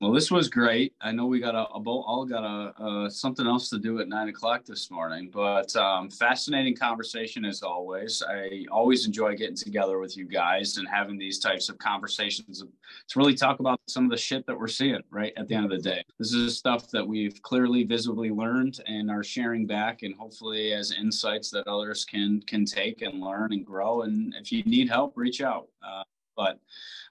Well, 0.00 0.12
this 0.12 0.30
was 0.30 0.48
great. 0.48 0.94
I 1.02 1.12
know 1.12 1.26
we 1.26 1.40
got 1.40 1.54
a, 1.54 1.58
a 1.58 1.78
all 1.82 2.24
got 2.24 2.42
a, 2.42 2.82
uh, 2.82 3.10
something 3.10 3.46
else 3.46 3.68
to 3.68 3.78
do 3.78 4.00
at 4.00 4.08
nine 4.08 4.30
o'clock 4.30 4.64
this 4.64 4.90
morning, 4.90 5.28
but 5.30 5.76
um, 5.76 6.08
fascinating 6.08 6.74
conversation 6.74 7.44
as 7.44 7.62
always. 7.62 8.22
I 8.26 8.64
always 8.72 9.04
enjoy 9.04 9.36
getting 9.36 9.56
together 9.56 9.98
with 9.98 10.16
you 10.16 10.24
guys 10.24 10.78
and 10.78 10.88
having 10.88 11.18
these 11.18 11.38
types 11.38 11.68
of 11.68 11.76
conversations 11.76 12.62
to 12.62 13.18
really 13.18 13.34
talk 13.34 13.60
about 13.60 13.78
some 13.88 14.04
of 14.04 14.10
the 14.10 14.16
shit 14.16 14.46
that 14.46 14.58
we're 14.58 14.68
seeing 14.68 15.02
right 15.10 15.34
at 15.36 15.48
the 15.48 15.54
end 15.54 15.66
of 15.66 15.70
the 15.70 15.90
day. 15.90 16.02
This 16.18 16.32
is 16.32 16.56
stuff 16.56 16.90
that 16.92 17.06
we've 17.06 17.40
clearly, 17.42 17.84
visibly 17.84 18.30
learned 18.30 18.80
and 18.86 19.10
are 19.10 19.22
sharing 19.22 19.66
back, 19.66 20.00
and 20.00 20.14
hopefully 20.14 20.72
as 20.72 20.92
insights 20.92 21.50
that 21.50 21.68
others 21.68 22.06
can 22.06 22.40
can 22.46 22.64
take 22.64 23.02
and 23.02 23.20
learn 23.20 23.52
and 23.52 23.66
grow. 23.66 24.00
And 24.02 24.34
if 24.40 24.50
you 24.50 24.62
need 24.62 24.88
help, 24.88 25.12
reach 25.14 25.42
out. 25.42 25.68
Uh, 25.86 26.04
but 26.40 26.58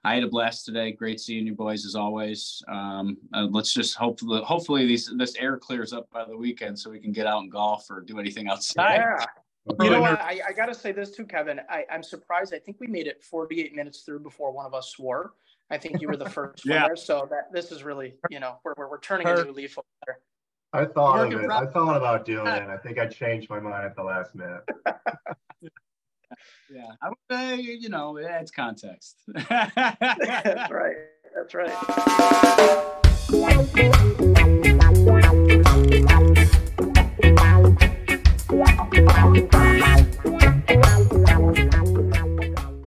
I 0.02 0.14
had 0.14 0.24
a 0.24 0.28
blast 0.28 0.64
today. 0.64 0.90
Great 0.90 1.20
seeing 1.20 1.46
you 1.46 1.54
boys 1.54 1.86
as 1.86 1.94
always. 1.94 2.62
Um, 2.68 3.16
uh, 3.32 3.46
let's 3.50 3.72
just 3.72 3.94
hopefully 3.94 4.42
hopefully 4.42 4.86
these 4.86 5.12
this 5.16 5.36
air 5.36 5.56
clears 5.56 5.92
up 5.92 6.10
by 6.10 6.24
the 6.24 6.36
weekend 6.36 6.76
so 6.76 6.90
we 6.90 6.98
can 6.98 7.12
get 7.12 7.26
out 7.26 7.42
and 7.42 7.52
golf 7.52 7.88
or 7.90 8.00
do 8.00 8.18
anything 8.18 8.48
outside. 8.48 8.96
Yeah. 8.96 9.24
You 9.80 9.90
know 9.90 10.00
what? 10.00 10.20
I, 10.20 10.40
I 10.48 10.52
got 10.52 10.66
to 10.66 10.74
say 10.74 10.90
this 10.90 11.10
too, 11.12 11.24
Kevyn. 11.24 11.60
I, 11.68 11.84
I'm 11.92 12.02
surprised. 12.02 12.52
I 12.54 12.58
think 12.58 12.78
we 12.80 12.88
made 12.88 13.06
it 13.06 13.22
48 13.22 13.76
minutes 13.76 14.00
through 14.00 14.20
before 14.20 14.50
one 14.50 14.66
of 14.66 14.74
us 14.74 14.88
swore. 14.88 15.34
I 15.70 15.78
think 15.78 16.00
you 16.00 16.08
were 16.08 16.16
the 16.16 16.28
first 16.28 16.64
yeah. 16.64 16.80
one 16.80 16.88
there. 16.88 16.96
So 16.96 17.28
that 17.30 17.52
this 17.52 17.70
is 17.70 17.84
really, 17.84 18.14
you 18.30 18.40
know, 18.40 18.58
we're, 18.64 18.74
we're, 18.76 18.90
we're 18.90 19.00
turning 19.00 19.28
a 19.28 19.44
new 19.44 19.52
leaf 19.52 19.78
over 19.78 20.18
I 20.72 20.84
thought 20.86 21.32
of 21.32 21.40
it. 21.40 21.50
I 21.50 21.66
thought 21.66 21.96
about 21.96 22.24
doing 22.24 22.46
it. 22.48 22.68
I 22.68 22.78
think 22.78 22.98
I 22.98 23.06
changed 23.06 23.50
my 23.50 23.60
mind 23.60 23.84
at 23.84 23.94
the 23.94 24.02
last 24.02 24.34
minute. 24.34 24.62
yeah, 26.72 26.92
I 27.02 27.08
would 27.08 27.18
say 27.30 27.60
you 27.60 27.88
know 27.88 28.16
it 28.16 28.26
adds 28.26 28.50
context. 28.50 29.16
That's 29.48 30.70
right. 30.70 30.96
That's 31.34 31.54
right. 31.54 31.70